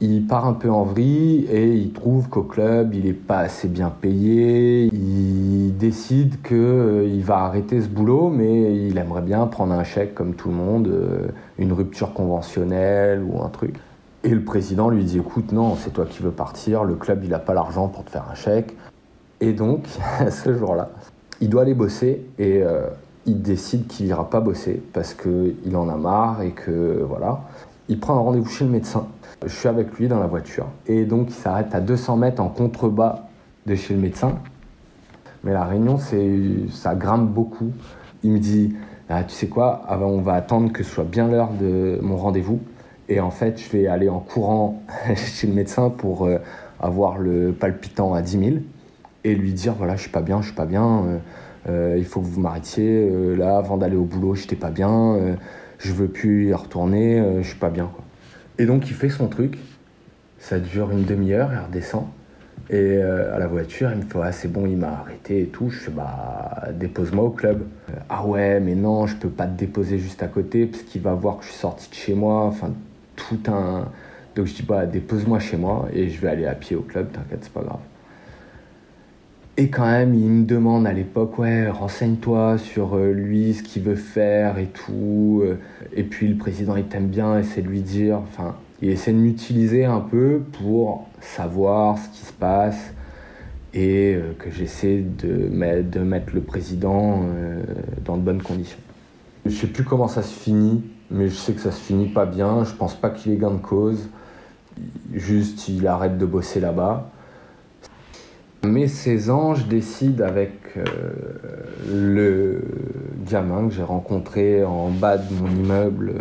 il 0.00 0.26
part 0.26 0.46
un 0.46 0.52
peu 0.52 0.70
en 0.70 0.82
vrille 0.82 1.46
et 1.50 1.72
il 1.72 1.92
trouve 1.92 2.28
qu'au 2.28 2.42
club, 2.42 2.94
il 2.94 3.04
n'est 3.04 3.12
pas 3.12 3.38
assez 3.38 3.68
bien 3.68 3.90
payé. 3.90 4.90
Il 4.92 5.76
décide 5.78 6.42
qu'il 6.42 6.56
euh, 6.56 7.20
va 7.22 7.38
arrêter 7.38 7.80
ce 7.80 7.88
boulot, 7.88 8.28
mais 8.28 8.86
il 8.86 8.98
aimerait 8.98 9.22
bien 9.22 9.46
prendre 9.46 9.72
un 9.72 9.84
chèque 9.84 10.14
comme 10.14 10.34
tout 10.34 10.48
le 10.48 10.54
monde, 10.54 10.88
euh, 10.88 11.28
une 11.58 11.72
rupture 11.72 12.12
conventionnelle 12.12 13.22
ou 13.22 13.42
un 13.42 13.48
truc. 13.48 13.76
Et 14.24 14.30
le 14.30 14.42
président 14.42 14.90
lui 14.90 15.04
dit 15.04 15.18
écoute, 15.18 15.52
non, 15.52 15.76
c'est 15.76 15.90
toi 15.90 16.06
qui 16.06 16.22
veux 16.22 16.30
partir, 16.30 16.84
le 16.84 16.96
club, 16.96 17.20
il 17.24 17.30
n'a 17.30 17.38
pas 17.38 17.54
l'argent 17.54 17.88
pour 17.88 18.04
te 18.04 18.10
faire 18.10 18.26
un 18.30 18.34
chèque. 18.34 18.74
Et 19.40 19.52
donc, 19.52 19.86
ce 20.30 20.54
jour-là, 20.54 20.90
il 21.40 21.48
doit 21.48 21.62
aller 21.62 21.74
bosser 21.74 22.26
et 22.38 22.62
euh, 22.62 22.88
il 23.26 23.42
décide 23.42 23.86
qu'il 23.86 24.06
n'ira 24.06 24.28
pas 24.28 24.40
bosser 24.40 24.82
parce 24.92 25.14
qu'il 25.14 25.76
en 25.76 25.88
a 25.88 25.96
marre 25.96 26.42
et 26.42 26.50
que 26.50 27.04
voilà. 27.08 27.40
Il 27.88 28.00
prend 28.00 28.16
un 28.16 28.20
rendez-vous 28.20 28.48
chez 28.48 28.64
le 28.64 28.70
médecin 28.70 29.06
je 29.46 29.54
suis 29.54 29.68
avec 29.68 29.92
lui 29.98 30.08
dans 30.08 30.20
la 30.20 30.26
voiture. 30.26 30.66
Et 30.86 31.04
donc, 31.04 31.28
il 31.28 31.34
s'arrête 31.34 31.74
à 31.74 31.80
200 31.80 32.16
mètres 32.16 32.42
en 32.42 32.48
contrebas 32.48 33.28
de 33.66 33.74
chez 33.74 33.94
le 33.94 34.00
médecin. 34.00 34.38
Mais 35.42 35.52
la 35.52 35.64
réunion, 35.64 35.98
ça 36.70 36.94
grimpe 36.94 37.28
beaucoup. 37.28 37.72
Il 38.22 38.32
me 38.32 38.38
dit 38.38 38.74
ah, 39.08 39.24
Tu 39.24 39.34
sais 39.34 39.48
quoi, 39.48 39.82
on 39.90 40.20
va 40.20 40.34
attendre 40.34 40.72
que 40.72 40.82
ce 40.82 40.90
soit 40.90 41.04
bien 41.04 41.28
l'heure 41.28 41.50
de 41.60 41.98
mon 42.02 42.16
rendez-vous. 42.16 42.60
Et 43.08 43.20
en 43.20 43.30
fait, 43.30 43.60
je 43.60 43.70
vais 43.70 43.86
aller 43.86 44.08
en 44.08 44.20
courant 44.20 44.82
chez 45.14 45.46
le 45.46 45.52
médecin 45.52 45.90
pour 45.90 46.24
euh, 46.24 46.38
avoir 46.80 47.18
le 47.18 47.52
palpitant 47.52 48.14
à 48.14 48.22
10 48.22 48.38
000 48.38 48.56
et 49.24 49.34
lui 49.34 49.52
dire 49.52 49.74
Voilà, 49.74 49.96
je 49.96 50.02
suis 50.02 50.10
pas 50.10 50.22
bien, 50.22 50.40
je 50.40 50.46
suis 50.46 50.56
pas 50.56 50.66
bien. 50.66 51.20
Euh, 51.66 51.94
euh, 51.94 51.98
il 51.98 52.04
faut 52.04 52.20
que 52.20 52.26
vous 52.26 52.40
m'arrêtiez. 52.40 53.10
là, 53.36 53.56
avant 53.58 53.76
d'aller 53.76 53.96
au 53.96 54.04
boulot, 54.04 54.34
j'étais 54.34 54.56
pas 54.56 54.70
bien. 54.70 55.36
je 55.78 55.92
veux 55.92 56.08
plus 56.08 56.48
y 56.48 56.54
retourner. 56.54 57.22
je 57.40 57.48
suis 57.48 57.58
pas 57.58 57.70
bien. 57.70 57.90
Et 58.58 58.66
donc 58.66 58.88
il 58.88 58.94
fait 58.94 59.08
son 59.08 59.26
truc, 59.28 59.58
ça 60.38 60.60
dure 60.60 60.90
une 60.90 61.04
demi-heure, 61.04 61.50
il 61.52 61.58
redescend. 61.58 62.06
Et 62.70 62.76
euh, 62.76 63.34
à 63.34 63.38
la 63.38 63.46
voiture, 63.46 63.90
il 63.90 63.98
me 63.98 64.02
fait 64.02 64.18
ah, 64.22 64.32
c'est 64.32 64.50
bon, 64.50 64.66
il 64.66 64.76
m'a 64.76 65.00
arrêté 65.00 65.42
et 65.42 65.46
tout. 65.46 65.68
Je 65.68 65.78
fais 65.78 65.90
bah 65.90 66.68
dépose-moi 66.72 67.24
au 67.24 67.30
club. 67.30 67.62
Euh, 67.90 67.92
ah 68.08 68.24
ouais, 68.24 68.60
mais 68.60 68.74
non, 68.74 69.06
je 69.06 69.16
peux 69.16 69.28
pas 69.28 69.46
te 69.46 69.58
déposer 69.58 69.98
juste 69.98 70.22
à 70.22 70.28
côté 70.28 70.66
parce 70.66 70.82
qu'il 70.82 71.02
va 71.02 71.14
voir 71.14 71.38
que 71.38 71.44
je 71.44 71.50
suis 71.50 71.58
sorti 71.58 71.90
de 71.90 71.94
chez 71.94 72.14
moi. 72.14 72.44
Enfin, 72.44 72.70
tout 73.16 73.38
un, 73.48 73.88
Donc 74.34 74.46
je 74.46 74.54
dis, 74.54 74.62
bah, 74.62 74.86
dépose-moi 74.86 75.40
chez 75.40 75.56
moi 75.56 75.88
et 75.92 76.08
je 76.08 76.20
vais 76.20 76.28
aller 76.28 76.46
à 76.46 76.54
pied 76.54 76.74
au 76.74 76.82
club, 76.82 77.12
t'inquiète, 77.12 77.40
c'est 77.42 77.52
pas 77.52 77.62
grave. 77.62 77.80
Et 79.56 79.68
quand 79.68 79.86
même, 79.86 80.14
il 80.14 80.28
me 80.28 80.44
demande 80.44 80.84
à 80.84 80.92
l'époque, 80.92 81.38
ouais, 81.38 81.68
renseigne-toi 81.68 82.58
sur 82.58 82.96
euh, 82.96 83.12
lui, 83.12 83.54
ce 83.54 83.62
qu'il 83.62 83.84
veut 83.84 83.94
faire 83.94 84.58
et 84.58 84.66
tout. 84.66 85.42
Euh. 85.44 85.58
Et 85.94 86.02
puis 86.02 86.26
le 86.26 86.36
président, 86.36 86.74
il 86.74 86.86
t'aime 86.86 87.06
bien, 87.06 87.38
essaie 87.38 87.62
de 87.62 87.68
lui 87.68 87.82
dire. 87.82 88.18
Enfin, 88.18 88.56
il 88.82 88.88
essaie 88.90 89.12
de 89.12 89.18
m'utiliser 89.18 89.84
un 89.84 90.00
peu 90.00 90.40
pour 90.58 91.06
savoir 91.20 91.98
ce 91.98 92.08
qui 92.08 92.24
se 92.24 92.32
passe 92.32 92.94
et 93.74 94.16
euh, 94.16 94.32
que 94.36 94.50
j'essaie 94.50 95.04
de, 95.04 95.48
mettre 96.00 96.34
le 96.34 96.40
président 96.40 97.20
dans 98.04 98.16
de 98.16 98.22
bonnes 98.22 98.42
conditions. 98.42 98.78
Je 99.46 99.54
sais 99.54 99.68
plus 99.68 99.84
comment 99.84 100.08
ça 100.08 100.22
se 100.22 100.34
finit, 100.34 100.82
mais 101.12 101.28
je 101.28 101.34
sais 101.34 101.52
que 101.52 101.60
ça 101.60 101.70
se 101.70 101.80
finit 101.80 102.08
pas 102.08 102.26
bien. 102.26 102.64
Je 102.64 102.74
pense 102.74 102.96
pas 102.96 103.10
qu'il 103.10 103.30
ait 103.30 103.36
gain 103.36 103.52
de 103.52 103.58
cause. 103.58 104.08
Juste, 105.12 105.68
il 105.68 105.86
arrête 105.86 106.18
de 106.18 106.26
bosser 106.26 106.58
là-bas. 106.58 107.12
Mes 108.64 108.88
16 108.88 109.30
ans, 109.30 109.54
je 109.54 109.66
décide 109.66 110.22
avec 110.22 110.52
euh, 110.76 110.84
le 111.86 112.62
gamin 113.30 113.68
que 113.68 113.74
j'ai 113.74 113.82
rencontré 113.82 114.64
en 114.64 114.88
bas 114.88 115.18
de 115.18 115.34
mon 115.34 115.50
immeuble 115.50 116.14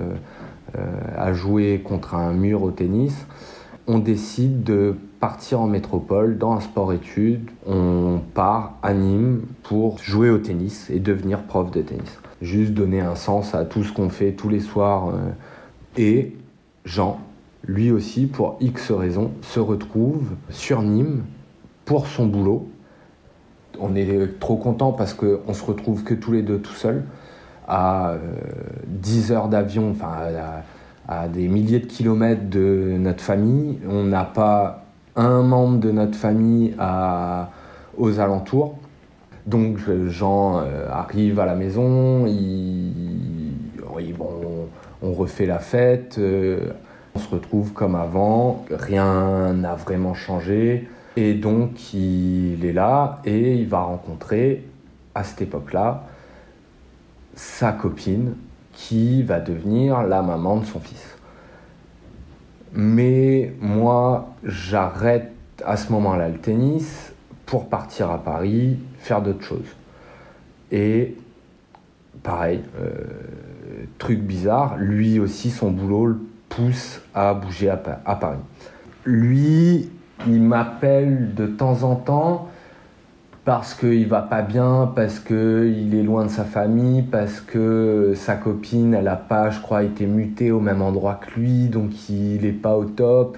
euh, 0.76 0.80
à 1.18 1.32
jouer 1.32 1.82
contre 1.84 2.16
un 2.16 2.34
mur 2.34 2.64
au 2.64 2.72
tennis. 2.72 3.16
On 3.88 4.00
décide 4.00 4.64
de 4.64 4.96
partir 5.22 5.62
en 5.62 5.68
métropole 5.68 6.38
dans 6.38 6.52
un 6.54 6.60
sport-études. 6.60 7.50
On 7.66 8.20
part 8.34 8.78
à 8.84 8.94
Nîmes 8.94 9.44
pour 9.64 10.00
jouer 10.00 10.30
au 10.30 10.38
tennis 10.38 10.90
et 10.90 11.00
devenir 11.00 11.44
prof 11.44 11.72
de 11.72 11.82
tennis. 11.82 12.20
Juste 12.42 12.74
donner 12.74 13.00
un 13.00 13.16
sens 13.16 13.56
à 13.56 13.64
tout 13.64 13.86
ce 13.86 13.94
qu'on 13.94 14.10
fait 14.10 14.34
tous 14.34 14.50
les 14.50 14.60
soirs. 14.60 15.10
Euh. 15.10 15.32
Et 15.96 16.36
Jean, 16.84 17.20
lui 17.66 17.92
aussi, 17.92 18.26
pour 18.26 18.58
X 18.60 18.92
raisons, 18.92 19.32
se 19.42 19.62
retrouve 19.62 20.32
sur 20.50 20.82
Nîmes 20.82 21.24
pour 21.86 22.08
son 22.08 22.26
boulot. 22.26 22.68
On 23.80 23.96
est 23.96 24.40
trop 24.40 24.56
content 24.56 24.92
parce 24.92 25.14
qu'on 25.14 25.54
se 25.54 25.66
retrouve 25.66 26.04
que 26.04 26.14
tous 26.14 26.32
les 26.32 26.42
deux 26.42 26.60
tout 26.60 26.74
seuls 26.74 27.04
à 27.68 28.16
10 28.88 29.32
euh, 29.32 29.36
heures 29.36 29.48
d'avion, 29.48 29.92
enfin 29.92 30.14
à, 31.08 31.28
des 31.28 31.48
milliers 31.48 31.80
de 31.80 31.86
kilomètres 31.86 32.50
de 32.50 32.96
notre 33.00 33.22
famille. 33.22 33.80
On 33.90 34.04
n'a 34.04 34.24
pas 34.24 34.86
un 35.16 35.42
membre 35.42 35.80
de 35.80 35.92
notre 35.92 36.16
famille 36.16 36.76
aux 37.98 38.20
alentours. 38.20 38.78
Donc 39.46 39.78
Jean 40.08 40.60
euh, 40.60 40.88
arrive 40.90 41.40
à 41.40 41.46
la 41.46 41.56
maison, 41.56 42.26
on 45.04 45.12
refait 45.14 45.46
la 45.46 45.60
fête, 45.60 46.16
euh, 46.18 46.72
on 47.16 47.20
se 47.20 47.30
retrouve 47.30 47.74
comme 47.74 47.96
avant, 47.96 48.66
rien 48.72 49.54
n'a 49.54 49.76
vraiment 49.76 50.14
changé. 50.14 50.88
Et 51.16 51.34
donc, 51.36 51.94
il 51.94 52.66
est 52.66 52.74
là 52.74 53.22
et 53.26 53.56
il 53.56 53.68
va 53.68 53.82
rencontrer, 53.82 54.66
à 55.14 55.24
cette 55.24 55.44
époque-là, 55.44 56.08
sa 57.36 57.72
copine 57.72 58.36
qui 58.74 59.22
va 59.22 59.40
devenir 59.40 60.02
la 60.04 60.24
maman 60.24 60.58
de 60.58 60.66
son 60.66 60.80
fils. 60.80 61.16
Mais 62.74 63.54
moi, 63.62 64.34
j'arrête 64.44 65.32
à 65.64 65.78
ce 65.78 65.92
moment-là 65.92 66.30
le 66.30 66.40
tennis 66.40 67.14
pour 67.46 67.70
partir 67.70 68.10
à 68.10 68.24
Paris, 68.24 68.80
faire 68.98 69.22
d'autres 69.22 69.44
choses. 69.44 69.76
Et 70.72 71.16
pareil, 72.24 72.62
euh, 72.80 73.86
truc 74.00 74.20
bizarre, 74.20 74.78
lui 74.78 75.20
aussi, 75.20 75.52
son 75.52 75.70
boulot 75.70 76.08
le 76.08 76.20
pousse 76.50 77.02
à 77.14 77.36
bouger 77.36 77.70
à 77.70 77.78
Paris. 77.78 78.40
Lui, 79.06 79.92
il 80.28 80.42
m'appelle 80.42 81.34
de 81.36 81.48
temps 81.48 81.84
en 81.84 81.96
temps 81.96 82.50
parce 83.46 83.74
qu'il 83.74 84.08
va 84.08 84.22
pas 84.22 84.42
bien, 84.42 84.90
parce 84.96 85.20
qu'il 85.20 85.94
est 85.94 86.04
loin 86.04 86.26
de 86.26 86.30
sa 86.30 86.46
famille, 86.46 87.02
parce 87.02 87.42
que 87.42 88.14
sa 88.16 88.36
copine, 88.36 88.94
elle 88.94 89.10
a 89.10 89.18
pas, 89.18 89.50
je 89.50 89.60
crois, 89.60 89.84
été 89.84 90.06
mutée 90.06 90.52
au 90.52 90.62
même 90.62 90.82
endroit 90.82 91.16
que 91.16 91.40
lui, 91.40 91.68
donc 91.68 92.10
il 92.10 92.42
n'est 92.42 92.54
pas 92.54 92.78
au 92.78 92.86
top. 92.86 93.38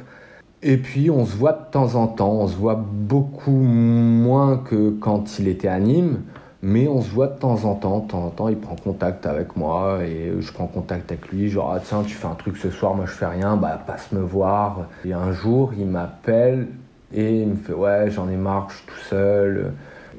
Et 0.61 0.77
puis 0.77 1.09
on 1.09 1.25
se 1.25 1.35
voit 1.35 1.53
de 1.53 1.71
temps 1.71 1.95
en 1.95 2.07
temps, 2.07 2.33
on 2.33 2.47
se 2.47 2.55
voit 2.55 2.75
beaucoup 2.75 3.51
moins 3.51 4.57
que 4.57 4.91
quand 4.91 5.39
il 5.39 5.47
était 5.47 5.67
à 5.67 5.79
Nîmes, 5.79 6.21
mais 6.67 6.87
on 6.87 6.99
se 6.99 7.11
voit 7.11 7.27
de 7.27 7.37
temps 7.37 7.63
en 7.65 7.75
temps, 7.75 7.99
de 7.99 8.07
temps 8.07 8.25
en 8.25 8.29
temps 8.31 8.49
il 8.49 8.57
prend 8.57 8.75
contact 8.75 9.27
avec 9.27 9.55
moi 9.55 9.99
et 10.03 10.33
je 10.39 10.51
prends 10.51 10.65
contact 10.65 11.11
avec 11.11 11.27
lui, 11.27 11.47
genre 11.47 11.71
ah, 11.71 11.79
tiens 11.79 12.01
tu 12.01 12.15
fais 12.15 12.25
un 12.25 12.33
truc 12.33 12.57
ce 12.57 12.71
soir, 12.71 12.95
moi 12.95 13.05
je 13.05 13.11
fais 13.11 13.27
rien, 13.27 13.55
bah 13.55 13.79
passe 13.85 14.11
me 14.11 14.19
voir. 14.19 14.87
Et 15.05 15.13
un 15.13 15.31
jour 15.31 15.73
il 15.77 15.85
m'appelle 15.85 16.65
et 17.13 17.41
il 17.41 17.49
me 17.49 17.55
fait 17.55 17.73
ouais 17.73 18.09
j'en 18.09 18.27
ai 18.29 18.35
marre, 18.35 18.69
je 18.71 18.77
suis 18.77 18.85
tout 18.87 19.03
seul, 19.07 19.73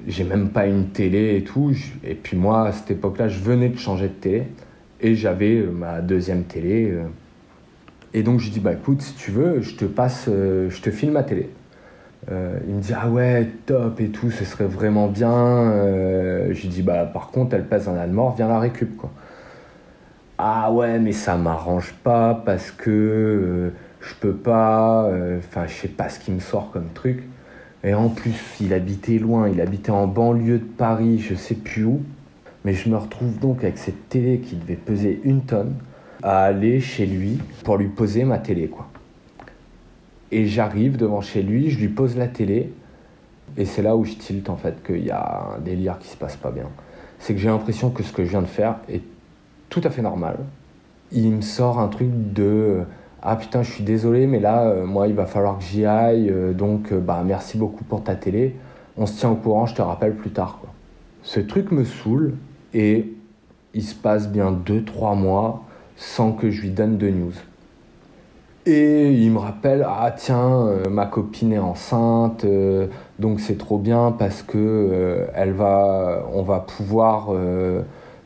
j'ai 0.06 0.22
même 0.22 0.50
pas 0.50 0.66
une 0.66 0.90
télé 0.90 1.36
et 1.36 1.42
tout. 1.42 1.72
Et 2.04 2.14
puis 2.14 2.36
moi 2.36 2.68
à 2.68 2.72
cette 2.72 2.92
époque-là 2.92 3.26
je 3.26 3.40
venais 3.40 3.68
de 3.68 3.78
changer 3.78 4.06
de 4.06 4.14
télé 4.14 4.44
et 5.00 5.16
j'avais 5.16 5.56
euh, 5.56 5.72
ma 5.72 6.00
deuxième 6.00 6.44
télé. 6.44 6.92
Euh. 6.92 7.06
Et 8.14 8.22
donc 8.22 8.38
je 8.38 8.50
dis 8.50 8.60
bah 8.60 8.74
écoute 8.74 9.02
si 9.02 9.14
tu 9.14 9.32
veux 9.32 9.62
je 9.62 9.74
te 9.74 9.84
passe, 9.84 10.26
euh, 10.28 10.70
je 10.70 10.80
te 10.80 10.92
filme 10.92 11.14
ma 11.14 11.24
télé. 11.24 11.50
Euh, 12.30 12.58
il 12.66 12.74
me 12.74 12.80
dit 12.80 12.92
ah 12.92 13.08
ouais 13.08 13.48
top 13.66 14.00
et 14.00 14.08
tout, 14.08 14.30
ce 14.30 14.44
serait 14.44 14.66
vraiment 14.66 15.06
bien. 15.08 15.32
Euh, 15.32 16.48
je 16.52 16.62
lui 16.62 16.68
dis 16.68 16.82
bah 16.82 17.04
par 17.06 17.30
contre 17.30 17.54
elle 17.54 17.66
pèse 17.66 17.88
un 17.88 18.06
mort, 18.08 18.34
viens 18.34 18.48
la 18.48 18.58
récup 18.58 18.96
quoi. 18.96 19.10
Ah 20.38 20.72
ouais 20.72 20.98
mais 20.98 21.12
ça 21.12 21.36
m'arrange 21.36 21.94
pas 22.02 22.34
parce 22.44 22.70
que 22.70 22.90
euh, 22.90 23.70
je 24.00 24.14
peux 24.20 24.34
pas, 24.34 25.08
enfin 25.38 25.66
je 25.66 25.74
sais 25.74 25.88
pas 25.88 26.08
ce 26.08 26.18
qui 26.20 26.32
me 26.32 26.40
sort 26.40 26.70
comme 26.72 26.88
truc. 26.94 27.22
Et 27.84 27.94
en 27.94 28.08
plus 28.08 28.34
il 28.60 28.74
habitait 28.74 29.18
loin, 29.18 29.48
il 29.48 29.60
habitait 29.60 29.90
en 29.90 30.06
banlieue 30.06 30.58
de 30.58 30.64
Paris, 30.64 31.18
je 31.18 31.34
sais 31.34 31.54
plus 31.54 31.84
où. 31.84 32.02
Mais 32.64 32.72
je 32.74 32.88
me 32.88 32.96
retrouve 32.96 33.38
donc 33.38 33.62
avec 33.62 33.78
cette 33.78 34.08
télé 34.08 34.38
qui 34.40 34.56
devait 34.56 34.74
peser 34.74 35.20
une 35.24 35.42
tonne 35.42 35.74
à 36.22 36.42
aller 36.42 36.80
chez 36.80 37.06
lui 37.06 37.38
pour 37.64 37.76
lui 37.76 37.88
poser 37.88 38.24
ma 38.24 38.38
télé 38.38 38.66
quoi. 38.68 38.88
Et 40.32 40.46
j'arrive 40.46 40.96
devant 40.96 41.20
chez 41.20 41.42
lui, 41.42 41.70
je 41.70 41.78
lui 41.78 41.88
pose 41.88 42.16
la 42.16 42.26
télé, 42.26 42.72
et 43.56 43.64
c'est 43.64 43.82
là 43.82 43.96
où 43.96 44.04
je 44.04 44.14
tilte 44.14 44.50
en 44.50 44.56
fait 44.56 44.82
qu'il 44.84 45.04
y 45.04 45.10
a 45.10 45.54
un 45.56 45.60
délire 45.60 45.98
qui 45.98 46.08
se 46.08 46.16
passe 46.16 46.36
pas 46.36 46.50
bien. 46.50 46.68
C'est 47.18 47.34
que 47.34 47.40
j'ai 47.40 47.48
l'impression 47.48 47.90
que 47.90 48.02
ce 48.02 48.12
que 48.12 48.24
je 48.24 48.30
viens 48.30 48.42
de 48.42 48.46
faire 48.46 48.76
est 48.88 49.02
tout 49.68 49.80
à 49.84 49.90
fait 49.90 50.02
normal. 50.02 50.38
Il 51.12 51.30
me 51.30 51.40
sort 51.40 51.78
un 51.78 51.88
truc 51.88 52.08
de 52.12 52.80
ah 53.22 53.36
putain 53.36 53.62
je 53.62 53.70
suis 53.70 53.84
désolé 53.84 54.26
mais 54.26 54.40
là 54.40 54.68
euh, 54.68 54.86
moi 54.86 55.08
il 55.08 55.14
va 55.14 55.26
falloir 55.26 55.58
que 55.58 55.64
j'y 55.64 55.84
aille 55.84 56.28
euh, 56.30 56.52
donc 56.52 56.92
euh, 56.92 57.00
bah 57.00 57.22
merci 57.24 57.56
beaucoup 57.56 57.84
pour 57.84 58.02
ta 58.02 58.14
télé. 58.14 58.56
On 58.98 59.06
se 59.06 59.18
tient 59.18 59.30
au 59.30 59.36
courant, 59.36 59.66
je 59.66 59.74
te 59.74 59.82
rappelle 59.82 60.14
plus 60.14 60.30
tard 60.30 60.58
quoi. 60.60 60.70
Ce 61.22 61.40
truc 61.40 61.70
me 61.70 61.84
saoule 61.84 62.34
et 62.74 63.12
il 63.74 63.82
se 63.82 63.94
passe 63.94 64.28
bien 64.28 64.52
2-3 64.52 65.16
mois 65.16 65.64
sans 65.96 66.32
que 66.32 66.50
je 66.50 66.62
lui 66.62 66.70
donne 66.70 66.98
de 66.98 67.08
news. 67.08 67.32
Et 68.68 69.12
il 69.12 69.30
me 69.30 69.38
rappelle, 69.38 69.86
ah 69.88 70.10
tiens, 70.10 70.66
euh, 70.66 70.90
ma 70.90 71.06
copine 71.06 71.52
est 71.52 71.58
enceinte, 71.58 72.44
euh, 72.44 72.88
donc 73.20 73.38
c'est 73.38 73.58
trop 73.58 73.78
bien 73.78 74.10
parce 74.10 74.42
que 74.42 74.58
euh, 74.58 75.26
elle 75.36 75.52
va, 75.52 76.26
on 76.34 76.42
va 76.42 76.58
pouvoir 76.58 77.28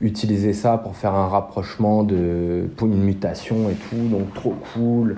utiliser 0.01 0.55
ça 0.55 0.79
pour 0.79 0.97
faire 0.97 1.15
un 1.15 1.29
rapprochement 1.29 2.05
de, 2.05 2.67
pour 2.77 2.89
une 2.89 3.03
mutation 3.03 3.69
et 3.69 3.75
tout, 3.75 4.09
donc 4.09 4.33
trop 4.33 4.55
cool. 4.73 5.17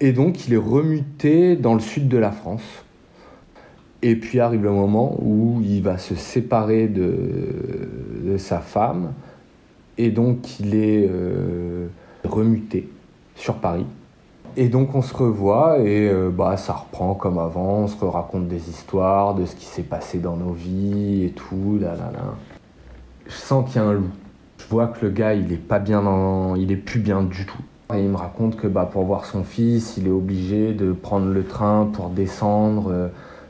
Et 0.00 0.12
donc 0.12 0.48
il 0.48 0.54
est 0.54 0.56
remuté 0.56 1.54
dans 1.54 1.74
le 1.74 1.80
sud 1.80 2.08
de 2.08 2.18
la 2.18 2.32
France. 2.32 2.84
Et 4.02 4.16
puis 4.16 4.40
arrive 4.40 4.64
le 4.64 4.72
moment 4.72 5.16
où 5.22 5.60
il 5.62 5.82
va 5.82 5.96
se 5.96 6.16
séparer 6.16 6.88
de, 6.88 7.12
de 8.24 8.36
sa 8.36 8.58
femme, 8.58 9.12
et 9.96 10.10
donc 10.10 10.58
il 10.58 10.74
est 10.74 11.08
remuté 12.24 12.88
sur 13.36 13.54
Paris. 13.54 13.86
Et 14.56 14.68
donc 14.68 14.94
on 14.94 15.02
se 15.02 15.14
revoit 15.14 15.78
et 15.78 16.08
euh, 16.08 16.30
bah, 16.30 16.56
ça 16.56 16.72
reprend 16.72 17.14
comme 17.14 17.38
avant, 17.38 17.80
on 17.80 17.86
se 17.86 18.04
raconte 18.04 18.48
des 18.48 18.68
histoires 18.68 19.34
de 19.34 19.46
ce 19.46 19.54
qui 19.54 19.64
s'est 19.64 19.82
passé 19.82 20.18
dans 20.18 20.36
nos 20.36 20.52
vies 20.52 21.24
et 21.24 21.30
tout, 21.30 21.78
là, 21.80 21.90
là, 21.90 22.10
là. 22.12 22.34
Je 23.26 23.34
sens 23.34 23.70
qu'il 23.70 23.80
y 23.80 23.84
a 23.84 23.88
un 23.88 23.92
loup. 23.92 24.10
Je 24.58 24.66
vois 24.68 24.88
que 24.88 25.06
le 25.06 25.12
gars, 25.12 25.34
il 25.34 25.52
est 25.52 25.56
pas 25.56 25.78
bien 25.78 26.02
dans... 26.02 26.56
il 26.56 26.72
est 26.72 26.76
plus 26.76 26.98
bien 26.98 27.22
du 27.22 27.46
tout. 27.46 27.60
Et 27.94 28.02
il 28.02 28.08
me 28.08 28.16
raconte 28.16 28.56
que 28.56 28.66
bah, 28.66 28.88
pour 28.90 29.04
voir 29.04 29.24
son 29.24 29.44
fils, 29.44 29.96
il 29.96 30.08
est 30.08 30.12
obligé 30.12 30.72
de 30.72 30.92
prendre 30.92 31.26
le 31.26 31.44
train 31.44 31.88
pour 31.92 32.08
descendre 32.08 32.90
euh, 32.90 33.08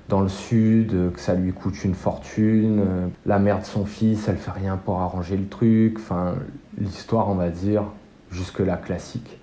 dans 0.08 0.20
le 0.20 0.28
sud, 0.28 0.92
euh, 0.92 1.10
que 1.10 1.20
ça 1.20 1.34
lui 1.34 1.52
coûte 1.52 1.82
une 1.82 1.94
fortune. 1.94 2.82
la 3.24 3.38
mère 3.38 3.60
de 3.60 3.64
son 3.64 3.86
fils, 3.86 4.28
elle 4.28 4.36
fait 4.36 4.50
rien 4.50 4.76
pour 4.76 5.00
arranger 5.00 5.36
le 5.38 5.46
truc. 5.46 5.96
Enfin, 5.98 6.34
l'histoire, 6.78 7.30
on 7.30 7.34
va 7.34 7.48
dire, 7.48 7.84
jusque-là 8.30 8.76
classique. 8.76 9.39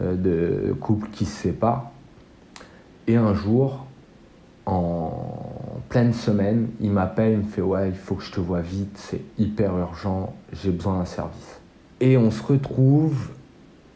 Euh, 0.00 0.14
de 0.14 0.72
couples 0.72 1.08
qui 1.10 1.26
se 1.26 1.42
séparent. 1.42 1.90
Et 3.06 3.16
un 3.16 3.34
jour, 3.34 3.84
en 4.64 5.12
pleine 5.90 6.14
semaine, 6.14 6.68
il 6.80 6.90
m'appelle, 6.90 7.32
il 7.32 7.38
me 7.38 7.42
fait 7.42 7.60
Ouais, 7.60 7.90
il 7.90 7.94
faut 7.94 8.14
que 8.14 8.22
je 8.22 8.32
te 8.32 8.40
vois 8.40 8.62
vite, 8.62 8.96
c'est 8.96 9.20
hyper 9.38 9.76
urgent, 9.76 10.34
j'ai 10.54 10.70
besoin 10.70 11.00
d'un 11.00 11.04
service. 11.04 11.60
Et 12.00 12.16
on 12.16 12.30
se 12.30 12.42
retrouve 12.42 13.32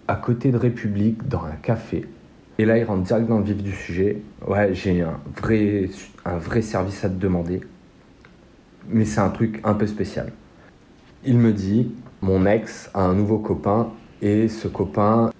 à 0.06 0.16
côté 0.16 0.50
de 0.50 0.58
République 0.58 1.26
dans 1.28 1.44
un 1.44 1.56
café. 1.62 2.06
Et 2.58 2.66
là, 2.66 2.76
il 2.76 2.84
rentre 2.84 3.04
direct 3.04 3.28
dans 3.28 3.38
le 3.38 3.44
vif 3.44 3.62
du 3.62 3.72
sujet. 3.72 4.20
Ouais, 4.46 4.74
j'ai 4.74 5.00
un 5.00 5.18
vrai, 5.34 5.88
un 6.26 6.36
vrai 6.36 6.60
service 6.60 7.04
à 7.06 7.08
te 7.08 7.18
demander. 7.18 7.62
Mais 8.90 9.06
c'est 9.06 9.20
un 9.20 9.30
truc 9.30 9.62
un 9.64 9.72
peu 9.72 9.86
spécial. 9.86 10.30
Il 11.24 11.38
me 11.38 11.52
dit, 11.52 11.90
mon 12.20 12.44
ex 12.44 12.90
a 12.92 13.00
un 13.00 13.14
nouveau 13.14 13.38
copain 13.38 13.88
et 14.20 14.48
ce 14.48 14.68
copain 14.68 15.30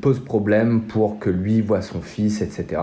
pose 0.00 0.20
problème 0.20 0.82
pour 0.82 1.18
que 1.18 1.30
lui 1.30 1.60
voit 1.60 1.82
son 1.82 2.00
fils, 2.00 2.40
etc. 2.40 2.82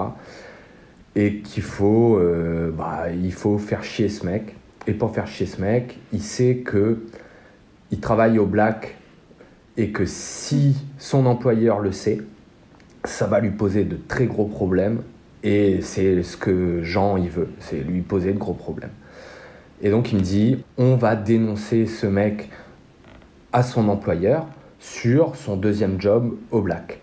Et 1.15 1.39
qu'il 1.39 1.63
faut, 1.63 2.17
euh, 2.17 2.71
bah, 2.71 3.11
il 3.11 3.33
faut 3.33 3.57
faire 3.57 3.83
chier 3.83 4.09
ce 4.09 4.25
mec. 4.25 4.55
Et 4.87 4.93
pour 4.93 5.13
faire 5.13 5.27
chier 5.27 5.45
ce 5.45 5.61
mec, 5.61 5.99
il 6.11 6.21
sait 6.21 6.57
que 6.57 7.03
il 7.91 7.99
travaille 7.99 8.39
au 8.39 8.45
black 8.45 8.95
et 9.77 9.91
que 9.91 10.05
si 10.05 10.75
son 10.97 11.25
employeur 11.25 11.79
le 11.79 11.91
sait, 11.91 12.21
ça 13.03 13.27
va 13.27 13.39
lui 13.39 13.51
poser 13.51 13.83
de 13.83 13.97
très 14.07 14.25
gros 14.25 14.45
problèmes. 14.45 15.01
Et 15.43 15.81
c'est 15.81 16.23
ce 16.23 16.37
que 16.37 16.81
Jean 16.83 17.17
il 17.17 17.29
veut, 17.29 17.49
c'est 17.59 17.81
lui 17.81 18.01
poser 18.01 18.31
de 18.31 18.37
gros 18.37 18.53
problèmes. 18.53 18.91
Et 19.81 19.89
donc 19.89 20.11
il 20.11 20.19
me 20.19 20.23
dit, 20.23 20.63
on 20.77 20.95
va 20.95 21.15
dénoncer 21.15 21.85
ce 21.85 22.05
mec 22.05 22.49
à 23.51 23.63
son 23.63 23.89
employeur 23.89 24.47
sur 24.81 25.35
son 25.35 25.55
deuxième 25.55 26.01
job 26.01 26.35
au 26.49 26.61
black. 26.61 26.99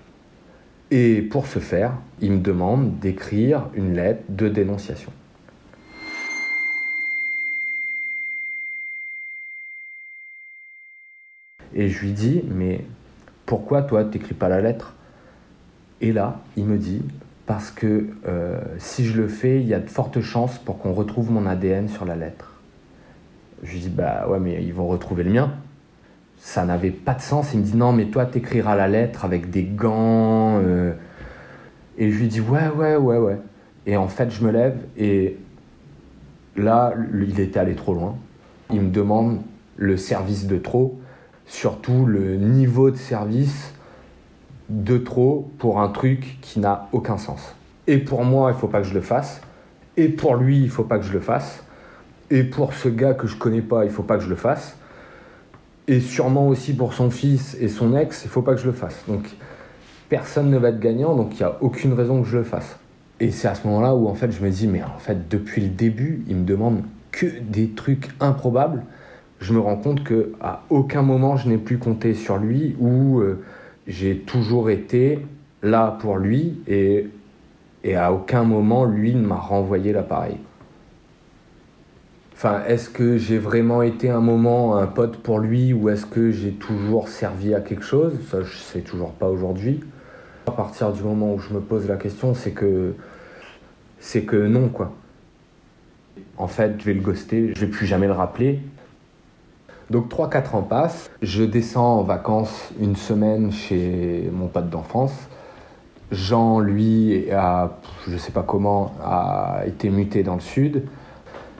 Et 0.90 1.22
pour 1.22 1.46
ce 1.46 1.60
faire, 1.60 1.94
il 2.20 2.32
me 2.32 2.40
demande 2.40 2.98
d'écrire 2.98 3.68
une 3.74 3.94
lettre 3.94 4.22
de 4.28 4.48
dénonciation. 4.48 5.12
Et 11.74 11.88
je 11.88 12.00
lui 12.00 12.12
dis, 12.12 12.42
mais 12.50 12.84
pourquoi 13.46 13.82
toi, 13.82 14.04
t'écris 14.04 14.34
pas 14.34 14.48
la 14.48 14.60
lettre? 14.60 14.94
Et 16.00 16.12
là, 16.12 16.40
il 16.56 16.64
me 16.64 16.78
dit, 16.78 17.02
parce 17.46 17.70
que 17.70 18.08
euh, 18.26 18.60
si 18.78 19.04
je 19.04 19.20
le 19.20 19.28
fais, 19.28 19.60
il 19.60 19.68
y 19.68 19.74
a 19.74 19.78
de 19.78 19.88
fortes 19.88 20.20
chances 20.20 20.58
pour 20.58 20.78
qu'on 20.78 20.92
retrouve 20.92 21.30
mon 21.30 21.46
ADN 21.46 21.88
sur 21.88 22.04
la 22.04 22.16
lettre. 22.16 22.60
Je 23.62 23.72
lui 23.72 23.80
dis, 23.80 23.88
bah 23.88 24.26
ouais, 24.28 24.40
mais 24.40 24.64
ils 24.64 24.74
vont 24.74 24.88
retrouver 24.88 25.22
le 25.22 25.30
mien. 25.30 25.52
Ça 26.40 26.64
n'avait 26.64 26.90
pas 26.90 27.14
de 27.14 27.20
sens. 27.20 27.52
Il 27.52 27.60
me 27.60 27.64
dit, 27.64 27.76
non, 27.76 27.92
mais 27.92 28.06
toi, 28.06 28.26
t'écriras 28.26 28.76
la 28.76 28.88
lettre 28.88 29.24
avec 29.24 29.50
des 29.50 29.64
gants. 29.64 30.60
Euh. 30.62 30.92
Et 31.98 32.10
je 32.10 32.18
lui 32.18 32.28
dis, 32.28 32.40
ouais, 32.40 32.68
ouais, 32.68 32.96
ouais, 32.96 33.18
ouais. 33.18 33.38
Et 33.86 33.96
en 33.96 34.08
fait, 34.08 34.30
je 34.30 34.44
me 34.44 34.50
lève 34.50 34.76
et 34.96 35.36
là, 36.56 36.94
il 37.12 37.40
était 37.40 37.58
allé 37.58 37.74
trop 37.74 37.94
loin. 37.94 38.16
Il 38.70 38.82
me 38.82 38.90
demande 38.90 39.40
le 39.76 39.96
service 39.96 40.46
de 40.46 40.58
trop 40.58 40.98
surtout 41.48 42.06
le 42.06 42.36
niveau 42.36 42.90
de 42.90 42.96
service 42.96 43.72
de 44.68 44.98
trop 44.98 45.50
pour 45.58 45.80
un 45.80 45.88
truc 45.88 46.38
qui 46.42 46.60
n'a 46.60 46.88
aucun 46.92 47.16
sens. 47.16 47.54
Et 47.86 47.98
pour 47.98 48.24
moi, 48.24 48.52
il 48.54 48.58
faut 48.58 48.68
pas 48.68 48.82
que 48.82 48.86
je 48.86 48.94
le 48.94 49.00
fasse. 49.00 49.40
Et 49.96 50.08
pour 50.08 50.36
lui, 50.36 50.62
il 50.62 50.70
faut 50.70 50.84
pas 50.84 50.98
que 50.98 51.04
je 51.04 51.12
le 51.12 51.20
fasse. 51.20 51.64
Et 52.30 52.44
pour 52.44 52.74
ce 52.74 52.88
gars 52.88 53.14
que 53.14 53.26
je 53.26 53.36
connais 53.36 53.62
pas, 53.62 53.86
il 53.86 53.90
faut 53.90 54.02
pas 54.02 54.18
que 54.18 54.24
je 54.24 54.28
le 54.28 54.36
fasse. 54.36 54.76
Et 55.88 56.00
sûrement 56.00 56.46
aussi 56.48 56.74
pour 56.74 56.94
son 56.94 57.10
fils 57.10 57.56
et 57.60 57.68
son 57.68 57.96
ex, 57.96 58.22
il 58.24 58.30
faut 58.30 58.42
pas 58.42 58.54
que 58.54 58.60
je 58.60 58.66
le 58.66 58.72
fasse. 58.72 59.02
Donc 59.08 59.24
personne 60.08 60.50
ne 60.50 60.58
va 60.58 60.68
être 60.68 60.80
gagnant, 60.80 61.16
donc 61.16 61.32
il 61.34 61.38
n'y 61.38 61.44
a 61.44 61.56
aucune 61.60 61.94
raison 61.94 62.22
que 62.22 62.28
je 62.28 62.38
le 62.38 62.44
fasse. 62.44 62.76
Et 63.20 63.30
c'est 63.32 63.48
à 63.48 63.54
ce 63.54 63.66
moment-là 63.66 63.94
où 63.94 64.06
en 64.06 64.14
fait 64.14 64.30
je 64.30 64.44
me 64.44 64.50
dis, 64.50 64.68
mais 64.68 64.82
en 64.82 64.98
fait 64.98 65.28
depuis 65.28 65.62
le 65.62 65.68
début, 65.68 66.22
il 66.28 66.36
me 66.36 66.44
demande 66.44 66.82
que 67.10 67.26
des 67.40 67.70
trucs 67.70 68.10
improbables 68.20 68.84
je 69.40 69.52
me 69.52 69.60
rends 69.60 69.76
compte 69.76 70.02
que 70.02 70.32
à 70.40 70.62
aucun 70.70 71.02
moment 71.02 71.36
je 71.36 71.48
n'ai 71.48 71.58
plus 71.58 71.78
compté 71.78 72.14
sur 72.14 72.38
lui 72.38 72.76
ou 72.80 73.20
euh, 73.20 73.42
j'ai 73.86 74.18
toujours 74.18 74.70
été 74.70 75.20
là 75.62 75.96
pour 76.00 76.16
lui 76.16 76.60
et, 76.66 77.06
et 77.84 77.96
à 77.96 78.12
aucun 78.12 78.44
moment 78.44 78.84
lui 78.84 79.14
ne 79.14 79.24
m'a 79.24 79.36
renvoyé 79.36 79.92
l'appareil. 79.92 80.36
Enfin, 82.40 82.62
est-ce 82.68 82.88
que 82.88 83.18
j'ai 83.18 83.36
vraiment 83.36 83.82
été 83.82 84.10
un 84.10 84.20
moment 84.20 84.76
un 84.76 84.86
pote 84.86 85.16
pour 85.16 85.40
lui 85.40 85.72
ou 85.72 85.88
est-ce 85.88 86.06
que 86.06 86.30
j'ai 86.30 86.52
toujours 86.52 87.08
servi 87.08 87.52
à 87.52 87.60
quelque 87.60 87.82
chose? 87.82 88.14
Ça, 88.30 88.42
je 88.42 88.56
sais 88.56 88.82
toujours 88.82 89.10
pas 89.10 89.28
aujourd'hui. 89.28 89.80
À 90.46 90.52
partir 90.52 90.92
du 90.92 91.02
moment 91.02 91.34
où 91.34 91.40
je 91.40 91.52
me 91.52 91.58
pose 91.58 91.88
la 91.88 91.96
question, 91.96 92.34
c'est 92.34 92.52
que 92.52 92.94
non 94.46 94.68
quoi. 94.68 94.92
En 96.36 96.46
fait, 96.46 96.76
je 96.78 96.84
vais 96.84 96.94
le 96.94 97.00
ghoster, 97.00 97.54
je 97.56 97.60
vais 97.60 97.66
plus 97.66 97.86
jamais 97.86 98.06
le 98.06 98.12
rappeler 98.12 98.60
donc 99.90 100.08
3-4 100.08 100.54
ans 100.54 100.62
passent, 100.62 101.10
je 101.22 101.42
descends 101.42 102.00
en 102.00 102.02
vacances 102.02 102.70
une 102.78 102.94
semaine 102.94 103.50
chez 103.50 104.30
mon 104.32 104.46
pote 104.46 104.68
d'enfance. 104.68 105.14
Jean, 106.12 106.60
lui, 106.60 107.30
a, 107.32 107.72
je 108.06 108.16
sais 108.16 108.30
pas 108.32 108.42
comment, 108.42 108.92
a 109.02 109.62
été 109.66 109.88
muté 109.88 110.22
dans 110.22 110.34
le 110.34 110.40
sud. 110.40 110.84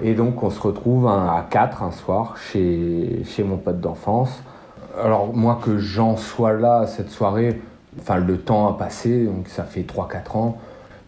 Et 0.02 0.14
donc 0.14 0.42
on 0.42 0.50
se 0.50 0.60
retrouve 0.60 1.08
à 1.08 1.46
4 1.50 1.82
un 1.82 1.90
soir 1.90 2.36
chez, 2.36 3.24
mon 3.44 3.56
pote 3.56 3.80
d'enfance. 3.80 4.42
Alors 5.02 5.34
moi 5.34 5.58
que 5.62 5.78
Jean 5.78 6.16
soit 6.16 6.52
là 6.52 6.86
cette 6.86 7.10
soirée, 7.10 7.60
enfin 8.00 8.16
le 8.16 8.38
temps 8.38 8.68
a 8.68 8.78
passé, 8.78 9.24
donc 9.24 9.48
ça 9.48 9.64
fait 9.64 9.82
3-4 9.82 10.36
ans. 10.36 10.58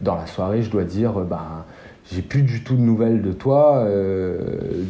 Dans 0.00 0.16
la 0.16 0.26
soirée, 0.26 0.62
je 0.62 0.70
dois 0.70 0.84
dire, 0.84 1.12
ben, 1.12 1.64
j'ai 2.10 2.22
plus 2.22 2.42
du 2.42 2.64
tout 2.64 2.74
de 2.74 2.80
nouvelles 2.80 3.22
de 3.22 3.32
toi 3.32 3.76
euh, 3.76 4.38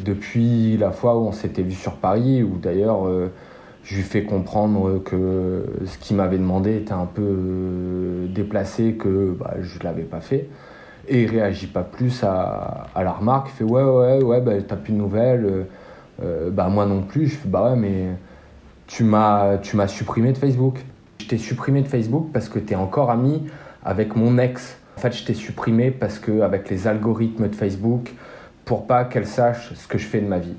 depuis 0.04 0.76
la 0.78 0.92
fois 0.92 1.18
où 1.18 1.26
on 1.26 1.32
s'était 1.32 1.62
vu 1.62 1.72
sur 1.72 1.96
Paris, 1.96 2.42
où 2.42 2.56
d'ailleurs 2.56 3.06
euh, 3.06 3.30
je 3.82 3.96
lui 3.96 4.02
fais 4.02 4.22
comprendre 4.22 4.98
que 5.04 5.64
ce 5.84 5.98
qu'il 5.98 6.16
m'avait 6.16 6.38
demandé 6.38 6.76
était 6.76 6.92
un 6.92 7.06
peu 7.06 7.22
euh, 7.22 8.26
déplacé, 8.28 8.94
que 8.94 9.36
bah, 9.38 9.54
je 9.60 9.78
ne 9.78 9.84
l'avais 9.84 10.04
pas 10.04 10.20
fait. 10.20 10.48
Et 11.10 11.24
il 11.24 11.30
réagit 11.30 11.66
pas 11.66 11.82
plus 11.82 12.22
à, 12.22 12.86
la 12.96 13.12
remarque. 13.12 13.50
Il 13.52 13.56
fait 13.58 13.64
Ouais, 13.64 13.82
ouais, 13.82 14.22
ouais, 14.22 14.40
bah, 14.40 14.52
t'as 14.66 14.76
plus 14.76 14.92
de 14.92 14.98
nouvelles. 14.98 15.66
bah, 16.52 16.68
moi 16.68 16.86
non 16.86 17.02
plus. 17.02 17.26
Je 17.26 17.36
fais 17.36 17.48
Bah 17.48 17.70
ouais, 17.70 17.76
mais 17.76 18.06
tu 18.86 19.04
m'as 19.04 19.86
supprimé 19.88 20.32
de 20.32 20.38
Facebook. 20.38 20.78
Je 21.20 21.26
t'ai 21.26 21.38
supprimé 21.38 21.82
de 21.82 21.88
Facebook 21.88 22.28
parce 22.32 22.48
que 22.48 22.58
tu 22.58 22.72
es 22.72 22.76
encore 22.76 23.10
ami 23.10 23.42
avec 23.84 24.16
mon 24.16 24.38
ex. 24.38 24.78
En 24.96 25.00
fait, 25.00 25.12
je 25.12 25.24
t'ai 25.24 25.34
supprimé 25.34 25.90
parce 25.90 26.18
que 26.18 26.40
avec 26.40 26.68
les 26.70 26.86
algorithmes 26.86 27.48
de 27.48 27.54
Facebook, 27.54 28.12
pour 28.64 28.86
pas 28.86 29.04
qu'elle 29.04 29.26
sache 29.26 29.72
ce 29.74 29.86
que 29.86 29.98
je 29.98 30.06
fais 30.06 30.20
de 30.20 30.26
ma 30.26 30.38
vie. 30.38 30.56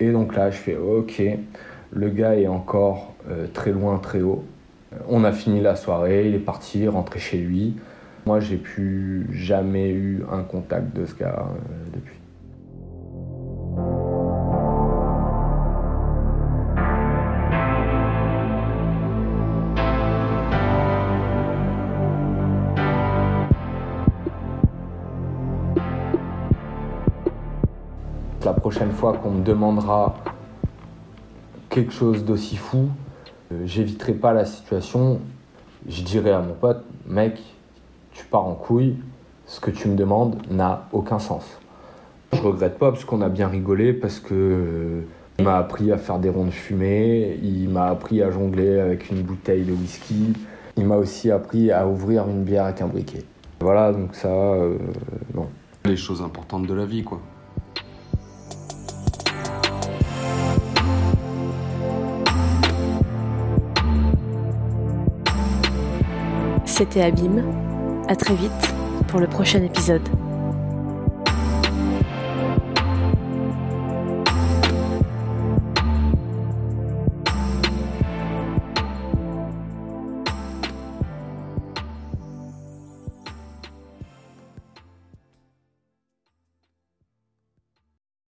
Et 0.00 0.10
donc 0.10 0.34
là, 0.34 0.50
je 0.50 0.56
fais 0.56 0.76
OK, 0.76 1.22
le 1.92 2.08
gars 2.08 2.36
est 2.36 2.48
encore 2.48 3.14
euh, 3.30 3.46
très 3.52 3.70
loin, 3.70 3.98
très 3.98 4.20
haut. 4.20 4.44
On 5.08 5.24
a 5.24 5.32
fini 5.32 5.60
la 5.60 5.76
soirée, 5.76 6.28
il 6.28 6.34
est 6.34 6.40
parti, 6.40 6.86
rentré 6.88 7.18
chez 7.18 7.38
lui. 7.38 7.76
Moi, 8.26 8.40
j'ai 8.40 8.56
plus 8.56 9.28
jamais 9.32 9.90
eu 9.90 10.24
un 10.32 10.42
contact 10.42 10.96
de 10.96 11.06
ce 11.06 11.14
gars 11.14 11.48
euh, 11.48 11.90
depuis. 11.94 12.16
la 28.44 28.52
prochaine 28.52 28.92
fois 28.92 29.12
qu'on 29.14 29.32
me 29.32 29.42
demandera 29.42 30.14
quelque 31.68 31.92
chose 31.92 32.24
d'aussi 32.24 32.56
fou, 32.56 32.90
euh, 33.50 33.66
j'éviterai 33.66 34.12
pas 34.12 34.32
la 34.32 34.44
situation. 34.44 35.20
Je 35.88 36.02
dirai 36.02 36.30
à 36.30 36.40
mon 36.40 36.54
pote, 36.54 36.84
mec, 37.06 37.40
pars 38.26 38.46
en 38.46 38.54
couille, 38.54 38.96
ce 39.46 39.60
que 39.60 39.70
tu 39.70 39.88
me 39.88 39.96
demandes 39.96 40.36
n'a 40.50 40.88
aucun 40.92 41.18
sens. 41.18 41.44
Je 42.32 42.40
regrette 42.40 42.78
pas 42.78 42.90
parce 42.90 43.04
qu'on 43.04 43.22
a 43.22 43.28
bien 43.28 43.48
rigolé, 43.48 43.92
parce 43.92 44.18
que 44.18 44.34
euh, 44.34 45.00
il 45.38 45.44
m'a 45.44 45.56
appris 45.56 45.92
à 45.92 45.98
faire 45.98 46.18
des 46.18 46.28
rondes 46.28 46.50
fumées, 46.50 47.38
il 47.42 47.68
m'a 47.68 47.86
appris 47.86 48.22
à 48.22 48.30
jongler 48.30 48.78
avec 48.78 49.10
une 49.10 49.22
bouteille 49.22 49.64
de 49.64 49.72
whisky, 49.72 50.32
il 50.76 50.86
m'a 50.86 50.96
aussi 50.96 51.30
appris 51.30 51.70
à 51.70 51.86
ouvrir 51.86 52.28
une 52.28 52.42
bière 52.42 52.64
avec 52.64 52.82
un 52.82 52.86
briquet. 52.86 53.24
Voilà, 53.60 53.92
donc 53.92 54.14
ça, 54.14 54.28
euh, 54.28 54.76
non. 55.34 55.48
Les 55.84 55.96
choses 55.96 56.20
importantes 56.20 56.66
de 56.66 56.74
la 56.74 56.84
vie, 56.84 57.04
quoi. 57.04 57.20
C'était 66.64 67.00
Abîme. 67.00 67.65
À 68.08 68.14
très 68.14 68.36
vite 68.36 68.52
pour 69.08 69.18
le 69.18 69.26
prochain 69.26 69.62
épisode. 69.62 70.02